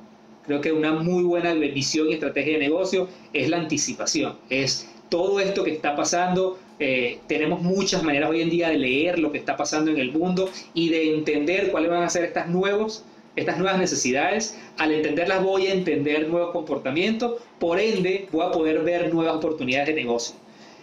creo 0.46 0.60
que 0.60 0.72
una 0.72 0.92
muy 0.92 1.24
buena 1.24 1.52
visión 1.54 2.08
y 2.08 2.14
estrategia 2.14 2.54
de 2.54 2.58
negocio 2.58 3.08
es 3.32 3.48
la 3.48 3.58
anticipación. 3.58 4.36
Es 4.48 4.88
todo 5.08 5.40
esto 5.40 5.64
que 5.64 5.72
está 5.72 5.94
pasando. 5.94 6.58
Eh, 6.78 7.18
tenemos 7.26 7.60
muchas 7.60 8.02
maneras 8.02 8.30
hoy 8.30 8.40
en 8.40 8.50
día 8.50 8.68
de 8.70 8.78
leer 8.78 9.18
lo 9.18 9.30
que 9.30 9.38
está 9.38 9.56
pasando 9.56 9.90
en 9.90 9.98
el 9.98 10.10
mundo 10.10 10.48
y 10.74 10.88
de 10.88 11.14
entender 11.14 11.70
cuáles 11.70 11.90
van 11.90 12.02
a 12.02 12.08
ser 12.08 12.24
estas 12.24 12.48
nuevos 12.48 13.04
estas 13.36 13.58
nuevas 13.58 13.78
necesidades, 13.78 14.58
al 14.78 14.92
entenderlas 14.92 15.42
voy 15.42 15.66
a 15.66 15.72
entender 15.72 16.28
nuevos 16.28 16.50
comportamientos, 16.50 17.40
por 17.58 17.80
ende 17.80 18.28
voy 18.30 18.46
a 18.46 18.50
poder 18.50 18.80
ver 18.82 19.12
nuevas 19.12 19.36
oportunidades 19.36 19.88
de 19.88 19.94
negocio. 19.94 20.36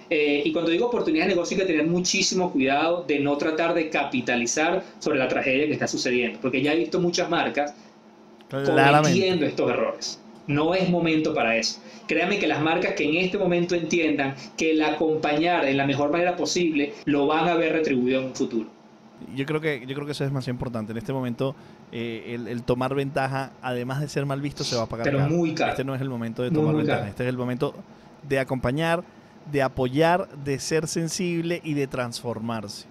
Eh, 0.09 0.41
y 0.43 0.51
cuando 0.51 0.71
digo 0.71 0.87
oportunidades 0.87 1.29
de 1.29 1.35
negocio 1.35 1.55
hay 1.55 1.61
que 1.61 1.71
tener 1.71 1.85
muchísimo 1.85 2.51
cuidado 2.51 3.03
de 3.07 3.19
no 3.19 3.37
tratar 3.37 3.75
de 3.75 3.89
capitalizar 3.89 4.83
sobre 4.97 5.19
la 5.19 5.27
tragedia 5.27 5.67
que 5.67 5.73
está 5.73 5.87
sucediendo, 5.87 6.39
porque 6.41 6.63
ya 6.63 6.73
he 6.73 6.77
visto 6.77 6.99
muchas 6.99 7.29
marcas 7.29 7.75
cometiendo 8.49 9.45
estos 9.45 9.69
errores. 9.69 10.19
No 10.47 10.73
es 10.73 10.89
momento 10.89 11.35
para 11.35 11.55
eso. 11.55 11.79
Créanme 12.07 12.39
que 12.39 12.47
las 12.47 12.59
marcas 12.59 12.95
que 12.95 13.03
en 13.03 13.17
este 13.17 13.37
momento 13.37 13.75
entiendan 13.75 14.33
que 14.57 14.71
el 14.71 14.81
acompañar 14.81 15.67
en 15.67 15.77
la 15.77 15.85
mejor 15.85 16.11
manera 16.11 16.35
posible 16.35 16.93
lo 17.05 17.27
van 17.27 17.47
a 17.47 17.53
ver 17.53 17.73
retribuido 17.73 18.21
en 18.21 18.27
un 18.27 18.35
futuro. 18.35 18.78
Yo 19.35 19.45
creo 19.45 19.61
que, 19.61 19.85
yo 19.85 19.95
creo 19.95 20.05
que 20.05 20.13
eso 20.13 20.23
es 20.23 20.31
más 20.31 20.47
importante. 20.47 20.91
En 20.91 20.97
este 20.97 21.13
momento, 21.13 21.55
eh, 21.91 22.37
el, 22.47 22.63
tomar 22.63 22.95
ventaja, 22.95 23.51
además 23.61 24.01
de 24.01 24.07
ser 24.07 24.25
mal 24.25 24.41
visto, 24.41 24.63
se 24.63 24.75
va 24.75 24.83
a 24.83 24.85
pagar. 24.85 25.05
Pero 25.05 25.19
muy 25.27 25.53
caro. 25.53 25.71
Este 25.71 25.83
no 25.83 25.95
es 25.95 26.01
el 26.01 26.09
momento 26.09 26.43
de 26.43 26.51
tomar 26.51 26.75
ventaja. 26.75 27.07
Este 27.07 27.23
es 27.23 27.29
el 27.29 27.37
momento 27.37 27.73
de 28.27 28.39
acompañar, 28.39 29.03
de 29.51 29.61
apoyar, 29.61 30.29
de 30.43 30.59
ser 30.59 30.87
sensible 30.87 31.61
y 31.63 31.73
de 31.73 31.87
transformarse. 31.87 32.87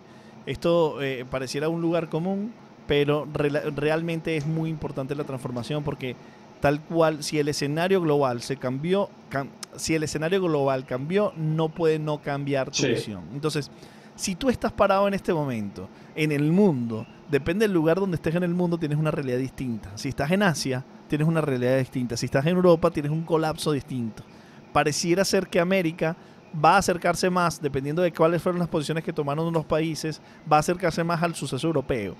Esto 0.46 1.02
eh, 1.02 1.26
pareciera 1.30 1.68
un 1.68 1.80
lugar 1.80 2.08
común, 2.08 2.52
pero 2.86 3.28
realmente 3.76 4.36
es 4.36 4.46
muy 4.46 4.70
importante 4.70 5.14
la 5.14 5.24
transformación 5.24 5.84
porque 5.84 6.16
tal 6.60 6.80
cual, 6.80 7.22
si 7.22 7.38
el 7.38 7.48
escenario 7.48 8.00
global 8.00 8.42
se 8.42 8.56
cambió, 8.56 9.10
si 9.76 9.94
el 9.94 10.02
escenario 10.02 10.42
global 10.42 10.86
cambió, 10.86 11.32
no 11.36 11.68
puede 11.68 11.98
no 11.98 12.18
cambiar 12.22 12.70
tu 12.70 12.86
visión. 12.86 13.22
Entonces, 13.34 13.70
si 14.18 14.34
tú 14.34 14.50
estás 14.50 14.72
parado 14.72 15.06
en 15.06 15.14
este 15.14 15.32
momento, 15.32 15.88
en 16.16 16.32
el 16.32 16.50
mundo, 16.50 17.06
depende 17.30 17.64
del 17.64 17.72
lugar 17.72 18.00
donde 18.00 18.16
estés 18.16 18.34
en 18.34 18.42
el 18.42 18.52
mundo, 18.52 18.76
tienes 18.76 18.98
una 18.98 19.12
realidad 19.12 19.38
distinta. 19.38 19.96
Si 19.96 20.08
estás 20.08 20.32
en 20.32 20.42
Asia, 20.42 20.84
tienes 21.06 21.28
una 21.28 21.40
realidad 21.40 21.78
distinta. 21.78 22.16
Si 22.16 22.26
estás 22.26 22.44
en 22.46 22.56
Europa, 22.56 22.90
tienes 22.90 23.12
un 23.12 23.22
colapso 23.22 23.70
distinto. 23.70 24.24
Pareciera 24.72 25.24
ser 25.24 25.46
que 25.46 25.60
América 25.60 26.16
va 26.52 26.74
a 26.74 26.78
acercarse 26.78 27.30
más, 27.30 27.62
dependiendo 27.62 28.02
de 28.02 28.12
cuáles 28.12 28.42
fueron 28.42 28.58
las 28.58 28.68
posiciones 28.68 29.04
que 29.04 29.12
tomaron 29.12 29.52
los 29.52 29.64
países, 29.64 30.20
va 30.50 30.56
a 30.56 30.60
acercarse 30.60 31.04
más 31.04 31.22
al 31.22 31.36
suceso 31.36 31.68
europeo. 31.68 32.16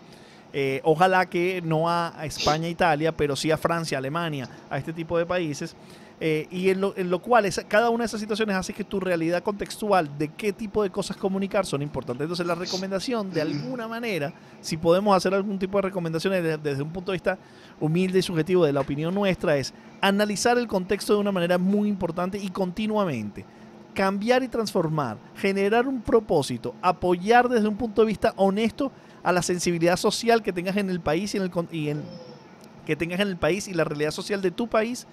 Eh, 0.52 0.80
ojalá 0.84 1.26
que 1.28 1.60
no 1.62 1.90
a, 1.90 2.14
España, 2.22 2.68
Italia, 2.68 3.16
pero 3.16 3.34
sí 3.34 3.50
a 3.50 3.58
Francia, 3.58 3.98
Alemania, 3.98 4.48
a 4.70 4.78
este 4.78 4.92
tipo 4.92 5.18
de 5.18 5.26
países. 5.26 5.74
Eh, 6.20 6.48
y 6.50 6.70
en 6.70 6.80
lo, 6.80 6.96
en 6.96 7.10
lo 7.10 7.20
cual 7.20 7.48
cada 7.68 7.90
una 7.90 8.02
de 8.02 8.06
esas 8.06 8.20
situaciones 8.20 8.56
hace 8.56 8.72
que 8.72 8.82
tu 8.82 8.98
realidad 8.98 9.42
contextual 9.42 10.18
de 10.18 10.28
qué 10.28 10.52
tipo 10.52 10.82
de 10.82 10.90
cosas 10.90 11.16
comunicar 11.16 11.64
son 11.64 11.80
importantes. 11.80 12.24
Entonces 12.24 12.46
la 12.46 12.56
recomendación, 12.56 13.30
de 13.30 13.40
alguna 13.40 13.86
manera, 13.86 14.32
si 14.60 14.76
podemos 14.76 15.16
hacer 15.16 15.32
algún 15.32 15.60
tipo 15.60 15.78
de 15.78 15.82
recomendaciones 15.82 16.42
desde, 16.42 16.58
desde 16.58 16.82
un 16.82 16.90
punto 16.90 17.12
de 17.12 17.16
vista 17.16 17.38
humilde 17.78 18.18
y 18.18 18.22
subjetivo 18.22 18.64
de 18.64 18.72
la 18.72 18.80
opinión 18.80 19.14
nuestra, 19.14 19.56
es 19.56 19.72
analizar 20.00 20.58
el 20.58 20.66
contexto 20.66 21.14
de 21.14 21.20
una 21.20 21.30
manera 21.30 21.56
muy 21.56 21.88
importante 21.88 22.36
y 22.36 22.48
continuamente 22.48 23.44
cambiar 23.98 24.44
y 24.44 24.48
transformar, 24.48 25.18
generar 25.34 25.88
un 25.88 26.00
propósito, 26.00 26.72
apoyar 26.82 27.48
desde 27.48 27.66
un 27.66 27.76
punto 27.76 28.02
de 28.02 28.06
vista 28.06 28.32
honesto 28.36 28.92
a 29.24 29.32
la 29.32 29.42
sensibilidad 29.42 29.96
social 29.96 30.40
que 30.40 30.52
tengas 30.52 30.76
en 30.76 30.88
el 30.88 31.00
país 31.00 31.34
y, 31.34 31.38
en 31.38 31.42
el, 31.42 32.02
que 32.86 32.94
tengas 32.94 33.18
en 33.18 33.26
el 33.26 33.36
país 33.36 33.66
y 33.66 33.74
la 33.74 33.82
realidad 33.82 34.12
social 34.12 34.40
de 34.40 34.52
tu 34.52 34.68
país 34.68 35.08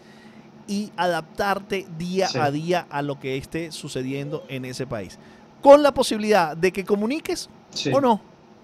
y 0.68 0.92
adaptarte 0.98 1.86
día 1.98 2.28
a 2.36 2.52
día 2.52 2.88
a 2.90 3.02
lo 3.02 3.20
que 3.20 3.38
esté 3.38 3.72
sucediendo 3.72 4.44
en 4.48 4.66
ese 4.66 4.88
país. 4.88 5.20
Con 5.62 5.84
la 5.84 5.94
posibilidad 5.94 6.56
de 6.56 6.72
que 6.72 6.84
comuniques 6.84 7.50
o 7.92 8.02
no. 8.02 8.22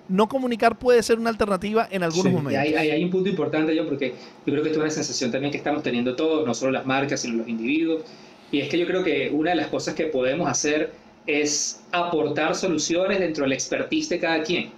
No 0.10 0.28
comunicar 0.28 0.78
puede 0.78 1.02
ser 1.04 1.20
una 1.20 1.30
alternativa 1.30 1.88
en 1.90 2.04
algunos 2.04 2.34
momentos. 2.34 2.62
Hay, 2.62 2.74
hay, 2.74 3.04
un 3.04 3.10
punto 3.10 3.30
importante, 3.30 3.74
yo, 3.74 3.88
porque 3.88 4.14
yo 4.46 4.52
creo 4.52 4.62
que 4.62 4.70
esto 4.70 4.80
es 4.80 4.84
una 4.84 4.92
sensación 4.92 5.32
también 5.32 5.52
que 5.52 5.58
estamos 5.58 5.84
teniendo 5.84 6.18
todos, 6.18 6.46
no 6.46 6.54
solo 6.54 6.72
las 6.72 6.86
marcas, 6.86 7.22
sino 7.22 7.38
los 7.38 7.48
individuos. 7.48 8.04
Y 8.52 8.60
es 8.60 8.68
que 8.68 8.78
yo 8.78 8.86
creo 8.86 9.04
que 9.04 9.30
una 9.32 9.52
de 9.52 9.56
las 9.56 9.68
cosas 9.68 9.94
que 9.94 10.08
podemos 10.08 10.50
hacer 10.50 10.92
es 11.28 11.82
aportar 11.92 12.56
soluciones 12.56 13.20
dentro 13.20 13.44
del 13.44 13.54
expertise 13.54 14.10
de 14.10 14.20
cada 14.20 14.44
quien. 14.44 14.72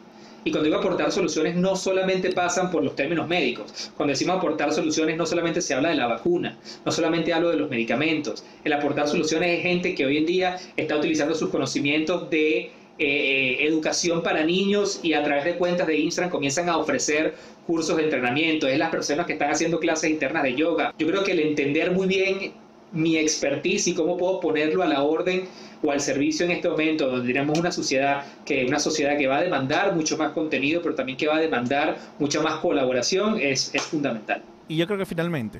Y 0.46 0.52
cuando 0.52 0.66
digo 0.66 0.78
aportar 0.78 1.12
soluciones, 1.12 1.56
no 1.56 1.76
solamente 1.76 2.32
pasan 2.32 2.70
por 2.70 2.84
los 2.84 2.96
términos 2.96 3.28
médicos. 3.28 3.92
Cuando 3.96 4.12
decimos 4.12 4.38
aportar 4.38 4.74
soluciones, 4.74 5.16
no 5.18 5.26
solamente 5.26 5.62
se 5.62 5.74
habla 5.74 5.90
de 5.90 5.96
la 5.96 6.08
vacuna, 6.08 6.58
no 6.86 6.92
solamente 6.92 7.34
hablo 7.34 7.50
de 7.50 7.58
los 7.58 7.70
medicamentos. 7.70 8.44
El 8.64 8.74
aportar 8.74 9.08
soluciones 9.08 9.58
es 9.58 9.64
gente 9.64 9.96
que 9.96 10.06
hoy 10.06 10.18
en 10.18 10.26
día 10.26 10.60
está 10.76 10.98
utilizando 10.98 11.34
sus 11.36 11.50
conocimientos 11.50 12.30
de 12.30 12.72
eh, 13.00 13.58
educación 13.62 14.22
para 14.22 14.44
niños 14.44 15.00
y 15.02 15.14
a 15.14 15.24
través 15.24 15.46
de 15.46 15.56
cuentas 15.56 15.88
de 15.88 15.98
Instagram 15.98 16.30
comienzan 16.30 16.70
a 16.70 16.78
ofrecer 16.78 17.36
cursos 17.66 17.98
de 17.98 18.04
entrenamiento. 18.04 18.68
Es 18.68 18.78
las 18.78 18.92
personas 18.92 19.26
que 19.26 19.34
están 19.34 19.50
haciendo 19.50 19.80
clases 19.80 20.12
internas 20.12 20.44
de 20.44 20.56
yoga. 20.56 20.94
Yo 21.00 21.08
creo 21.08 21.24
que 21.24 21.32
el 21.32 21.40
entender 21.40 21.92
muy 21.92 22.08
bien 22.08 22.54
mi 22.94 23.18
expertise 23.18 23.88
y 23.88 23.94
cómo 23.94 24.18
puedo 24.18 24.40
ponerlo 24.40 24.84
a 24.84 24.88
la 24.88 25.04
orden 25.04 25.46
o 25.82 25.92
al 25.92 26.00
servicio 26.00 26.46
en 26.46 26.52
este 26.52 26.70
momento, 26.70 27.08
donde 27.08 27.34
tenemos 27.34 27.60
una 27.60 27.72
sociedad 27.72 28.24
que 28.46 28.66
una 28.66 28.80
sociedad 28.80 29.18
que 29.18 29.28
va 29.28 29.38
a 29.38 29.42
demandar 29.42 29.96
mucho 29.96 30.18
más 30.18 30.32
contenido, 30.32 30.82
pero 30.82 30.96
también 30.96 31.18
que 31.18 31.28
va 31.28 31.38
a 31.38 31.40
demandar 31.40 31.98
mucha 32.20 32.42
más 32.42 32.60
colaboración, 32.60 33.40
es, 33.40 33.74
es 33.74 33.82
fundamental. 33.82 34.42
Y 34.68 34.78
yo 34.78 34.86
creo 34.88 34.98
que 34.98 35.06
finalmente, 35.06 35.60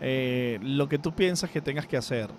eh, 0.00 0.58
lo 0.62 0.88
que 0.88 0.98
tú 0.98 1.12
piensas 1.12 1.50
que 1.50 1.60
tengas 1.60 1.86
que 1.86 1.96
hacer 1.96 2.30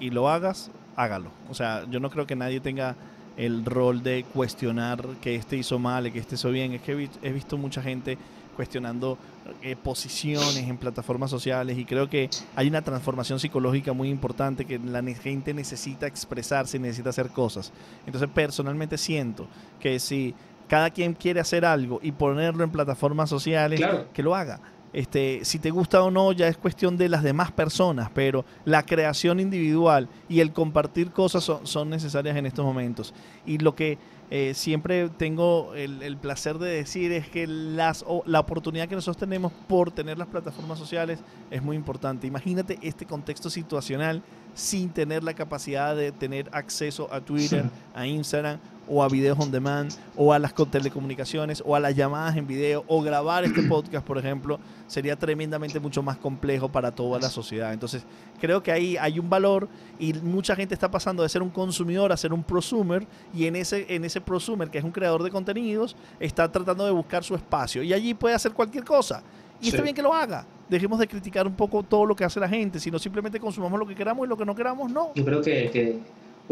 y 0.00 0.10
lo 0.10 0.28
hagas, 0.28 0.70
hágalo. 0.96 1.30
O 1.48 1.54
sea, 1.54 1.84
yo 1.90 2.00
no 2.00 2.10
creo 2.10 2.26
que 2.26 2.34
nadie 2.34 2.60
tenga 2.60 2.96
el 3.36 3.64
rol 3.64 4.02
de 4.02 4.24
cuestionar 4.34 5.06
que 5.20 5.34
este 5.34 5.56
hizo 5.56 5.78
mal 5.78 6.06
y 6.06 6.10
que 6.10 6.18
este 6.18 6.34
hizo 6.34 6.50
bien. 6.50 6.72
Es 6.72 6.82
que 6.82 7.08
he 7.22 7.32
visto 7.32 7.56
mucha 7.56 7.82
gente 7.82 8.18
cuestionando 8.54 9.18
eh, 9.62 9.76
posiciones 9.76 10.58
en 10.58 10.76
plataformas 10.76 11.30
sociales 11.30 11.78
y 11.78 11.84
creo 11.84 12.08
que 12.08 12.28
hay 12.54 12.68
una 12.68 12.82
transformación 12.82 13.40
psicológica 13.40 13.92
muy 13.92 14.08
importante 14.08 14.64
que 14.64 14.78
la 14.78 15.02
gente 15.14 15.54
necesita 15.54 16.06
expresarse 16.06 16.76
y 16.76 16.80
necesita 16.80 17.10
hacer 17.10 17.30
cosas. 17.30 17.72
Entonces 18.06 18.28
personalmente 18.32 18.98
siento 18.98 19.46
que 19.80 19.98
si 19.98 20.34
cada 20.68 20.90
quien 20.90 21.14
quiere 21.14 21.40
hacer 21.40 21.64
algo 21.64 22.00
y 22.02 22.12
ponerlo 22.12 22.64
en 22.64 22.70
plataformas 22.70 23.28
sociales, 23.28 23.80
que 24.12 24.22
lo 24.22 24.34
haga. 24.34 24.60
Este, 24.92 25.44
si 25.44 25.58
te 25.58 25.70
gusta 25.70 26.02
o 26.02 26.10
no 26.10 26.32
ya 26.32 26.48
es 26.48 26.56
cuestión 26.56 26.96
de 26.96 27.08
las 27.08 27.22
demás 27.22 27.50
personas, 27.50 28.10
pero 28.14 28.44
la 28.64 28.84
creación 28.84 29.40
individual 29.40 30.08
y 30.28 30.40
el 30.40 30.52
compartir 30.52 31.10
cosas 31.10 31.44
son, 31.44 31.66
son 31.66 31.88
necesarias 31.88 32.36
en 32.36 32.46
estos 32.46 32.64
momentos. 32.64 33.14
Y 33.46 33.58
lo 33.58 33.74
que 33.74 33.98
eh, 34.34 34.54
siempre 34.54 35.10
tengo 35.10 35.74
el, 35.74 36.16
placer 36.16 36.56
de 36.56 36.70
decir 36.70 37.12
es 37.12 37.28
que 37.28 37.46
las, 37.46 38.02
la 38.24 38.40
oportunidad 38.40 38.88
que 38.88 38.94
nosotros 38.94 39.18
tenemos 39.18 39.52
por 39.68 39.90
tener 39.90 40.16
las 40.16 40.28
plataformas 40.28 40.78
sociales 40.78 41.20
es 41.50 41.62
muy 41.62 41.76
importante. 41.76 42.26
Imagínate 42.26 42.78
este 42.80 43.04
contexto 43.04 43.50
situacional 43.50 44.22
sin 44.54 44.88
tener 44.88 45.22
la 45.22 45.34
capacidad 45.34 45.94
de 45.94 46.12
tener 46.12 46.48
acceso 46.52 47.12
a 47.12 47.20
Twitter, 47.20 47.64
a 47.94 48.06
Instagram 48.06 48.58
o 48.88 49.02
a 49.02 49.08
videos 49.08 49.38
on 49.38 49.50
demand 49.50 49.92
o 50.16 50.32
a 50.32 50.38
las 50.38 50.54
telecomunicaciones 50.54 51.62
o 51.64 51.74
a 51.74 51.80
las 51.80 51.94
llamadas 51.94 52.36
en 52.36 52.46
video 52.46 52.84
o 52.86 53.02
grabar 53.02 53.44
este 53.44 53.62
podcast, 53.62 54.06
por 54.06 54.18
ejemplo, 54.18 54.58
sería 54.86 55.16
tremendamente 55.16 55.80
mucho 55.80 56.02
más 56.02 56.16
complejo 56.16 56.68
para 56.68 56.92
toda 56.92 57.18
la 57.18 57.28
sociedad. 57.28 57.72
Entonces, 57.72 58.04
creo 58.40 58.62
que 58.62 58.72
ahí 58.72 58.96
hay 58.96 59.18
un 59.18 59.28
valor 59.28 59.68
y 59.98 60.12
mucha 60.14 60.54
gente 60.56 60.74
está 60.74 60.90
pasando 60.90 61.22
de 61.22 61.28
ser 61.28 61.42
un 61.42 61.50
consumidor 61.50 62.12
a 62.12 62.16
ser 62.16 62.32
un 62.32 62.42
prosumer 62.42 63.06
y 63.34 63.46
en 63.46 63.56
ese, 63.56 63.86
en 63.88 64.04
ese 64.04 64.20
prosumer, 64.20 64.70
que 64.70 64.78
es 64.78 64.84
un 64.84 64.92
creador 64.92 65.22
de 65.22 65.30
contenidos, 65.30 65.96
está 66.20 66.50
tratando 66.50 66.84
de 66.84 66.92
buscar 66.92 67.24
su 67.24 67.34
espacio 67.34 67.82
y 67.82 67.92
allí 67.92 68.14
puede 68.14 68.34
hacer 68.34 68.52
cualquier 68.52 68.84
cosa. 68.84 69.22
Y 69.60 69.68
está 69.68 69.80
bien 69.80 69.94
que 69.94 70.02
lo 70.02 70.12
haga. 70.12 70.44
Dejemos 70.68 70.98
de 70.98 71.06
criticar 71.06 71.46
un 71.46 71.54
poco 71.54 71.82
todo 71.84 72.04
lo 72.04 72.16
que 72.16 72.24
hace 72.24 72.40
la 72.40 72.48
gente, 72.48 72.80
sino 72.80 72.98
simplemente 72.98 73.38
consumamos 73.38 73.78
lo 73.78 73.86
que 73.86 73.94
queramos 73.94 74.26
y 74.26 74.28
lo 74.28 74.36
que 74.36 74.44
no 74.44 74.56
queramos, 74.56 74.90
no. 74.90 75.12
Yo 75.14 75.24
creo 75.24 75.40
que 75.40 76.00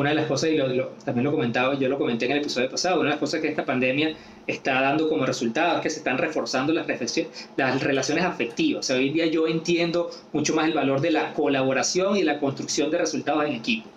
una 0.00 0.10
de 0.10 0.16
las 0.16 0.26
cosas, 0.26 0.50
y 0.50 0.56
también 1.04 1.24
lo 1.24 1.30
comentaba, 1.30 1.78
yo 1.78 1.88
lo 1.88 1.98
comenté 1.98 2.24
en 2.26 2.32
el 2.32 2.38
episodio 2.38 2.70
pasado, 2.70 2.96
una 2.96 3.10
de 3.10 3.10
las 3.10 3.20
cosas 3.20 3.40
que 3.40 3.48
esta 3.48 3.64
pandemia 3.64 4.16
está 4.46 4.80
dando 4.80 5.08
como 5.08 5.26
resultado 5.26 5.76
es 5.76 5.82
que 5.82 5.90
se 5.90 5.98
están 5.98 6.18
reforzando 6.18 6.72
las, 6.72 6.86
relaciones 7.82 8.24
afectivas. 8.24 8.88
Hoy 8.90 9.08
en 9.08 9.14
día 9.14 9.26
yo 9.26 9.46
entiendo 9.46 10.10
mucho 10.32 10.54
más 10.54 10.66
el 10.66 10.74
valor 10.74 11.00
de 11.00 11.10
la 11.10 11.34
colaboración 11.34 12.16
y 12.16 12.22
la 12.22 12.40
construcción 12.40 12.90
de 12.90 12.98
resultados 12.98 13.44
en 13.44 13.52
equipo. 13.52 13.88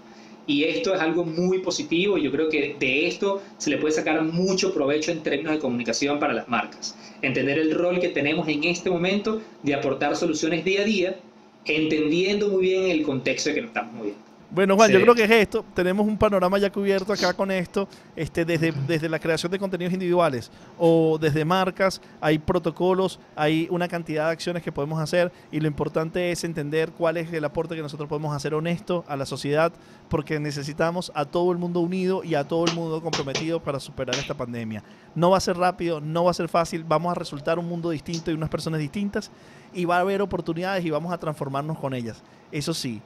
Y 0.46 0.66
esto 0.66 0.94
es 0.94 1.00
algo 1.00 1.24
muy 1.24 1.60
positivo 1.60 2.18
y 2.18 2.24
yo 2.24 2.32
creo 2.32 2.50
que 2.50 2.76
de 2.78 3.08
esto 3.08 3.42
se 3.58 3.70
le 3.70 3.78
puede 3.78 3.94
sacar 3.94 4.22
mucho 4.24 4.74
provecho 4.74 5.12
en 5.12 5.24
términos 5.24 5.54
de 5.54 5.60
comunicación 5.60 6.20
para 6.20 6.34
las 6.34 6.50
marcas. 6.50 6.98
Entender 7.22 7.58
el 7.58 7.74
rol 7.74 8.02
que 8.02 8.10
tenemos 8.10 8.50
en 8.50 8.66
este 8.66 8.90
momento 8.90 9.42
de 9.62 9.74
aportar 9.74 10.18
soluciones 10.18 10.66
día 10.66 10.82
a 10.82 10.84
día, 10.84 11.20
entendiendo 11.64 12.50
muy 12.50 12.64
bien 12.64 12.92
el 12.92 13.04
contexto 13.04 13.50
de 13.50 13.56
que 13.56 13.62
nos 13.62 13.70
estamos 13.70 13.94
moviendo. 13.94 14.23
Bueno, 14.54 14.76
Juan, 14.76 14.92
yo 14.92 15.02
creo 15.02 15.16
que 15.16 15.24
es 15.24 15.32
esto. 15.32 15.66
Tenemos 15.74 16.06
un 16.06 16.16
panorama 16.16 16.60
ya 16.60 16.72
cubierto 16.72 17.12
acá 17.12 17.34
con 17.34 17.50
esto, 17.50 17.88
este, 18.16 18.46
desde, 18.46 18.72
desde 18.86 19.10
la 19.10 19.18
creación 19.18 19.52
de 19.52 19.58
contenidos 19.58 19.92
individuales 19.92 20.52
o 20.78 21.18
desde 21.20 21.44
marcas, 21.44 22.00
hay 22.22 22.38
protocolos, 22.38 23.20
hay 23.36 23.68
una 23.72 23.88
cantidad 23.88 24.28
de 24.28 24.34
acciones 24.34 24.62
que 24.62 24.72
podemos 24.72 25.00
hacer 25.00 25.32
y 25.52 25.60
lo 25.60 25.66
importante 25.66 26.32
es 26.32 26.44
entender 26.44 26.92
cuál 26.92 27.18
es 27.18 27.34
el 27.34 27.44
aporte 27.46 27.76
que 27.76 27.82
nosotros 27.82 28.08
podemos 28.08 28.36
hacer 28.36 28.54
honesto 28.54 29.04
a 29.08 29.16
la 29.16 29.26
sociedad, 29.26 29.74
porque 30.08 30.40
necesitamos 30.40 31.12
a 31.16 31.26
todo 31.26 31.52
el 31.52 31.58
mundo 31.58 31.80
unido 31.80 32.24
y 32.24 32.36
a 32.36 32.48
todo 32.48 32.66
el 32.66 32.76
mundo 32.76 33.02
comprometido 33.02 33.60
para 33.60 33.80
superar 33.80 34.16
esta 34.18 34.36
pandemia. 34.36 34.84
No 35.16 35.32
va 35.32 35.38
a 35.38 35.42
ser 35.42 35.58
rápido, 35.58 36.00
no 36.00 36.26
va 36.26 36.32
a 36.32 36.36
ser 36.36 36.48
fácil, 36.48 36.84
vamos 36.84 37.12
a 37.12 37.16
resultar 37.16 37.58
un 37.58 37.68
mundo 37.68 37.90
distinto 37.90 38.30
y 38.30 38.36
unas 38.36 38.50
personas 38.50 38.80
distintas 38.80 39.32
y 39.74 39.86
va 39.86 39.98
a 39.98 40.02
haber 40.02 40.22
oportunidades 40.22 40.86
y 40.86 40.92
vamos 40.92 41.12
a 41.12 41.18
transformarnos 41.18 41.80
con 41.80 41.96
ellas. 41.96 42.22
Eso 42.52 42.76
sí, 42.76 43.02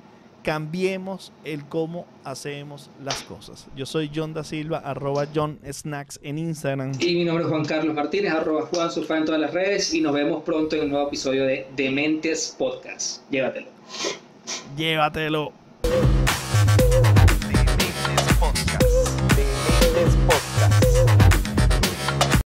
cambiemos 0.48 1.34
el 1.44 1.66
cómo 1.66 2.08
hacemos 2.24 2.90
las 3.04 3.22
cosas. 3.24 3.68
Yo 3.76 3.86
soy 3.86 4.10
John 4.16 4.34
da 4.34 4.46
Silva, 4.46 4.78
arroba 4.78 5.28
John 5.36 5.60
Snacks 5.70 6.22
en 6.24 6.38
Instagram. 6.38 6.94
Y 7.02 7.16
mi 7.16 7.26
nombre 7.26 7.44
es 7.44 7.50
Juan 7.50 7.66
Carlos 7.66 7.94
Martínez, 7.94 8.32
arroba 8.32 8.62
Juan 8.68 8.90
Surfa 8.90 9.18
en 9.18 9.26
todas 9.26 9.42
las 9.42 9.54
redes. 9.54 9.94
Y 9.94 10.00
nos 10.00 10.14
vemos 10.14 10.44
pronto 10.44 10.78
en 10.78 10.84
un 10.84 10.92
nuevo 10.92 11.08
episodio 11.10 11.44
de 11.44 11.68
Dementes 11.76 12.56
Podcast. 12.58 13.30
Llévatelo. 13.30 13.68
Llévatelo. 14.78 15.52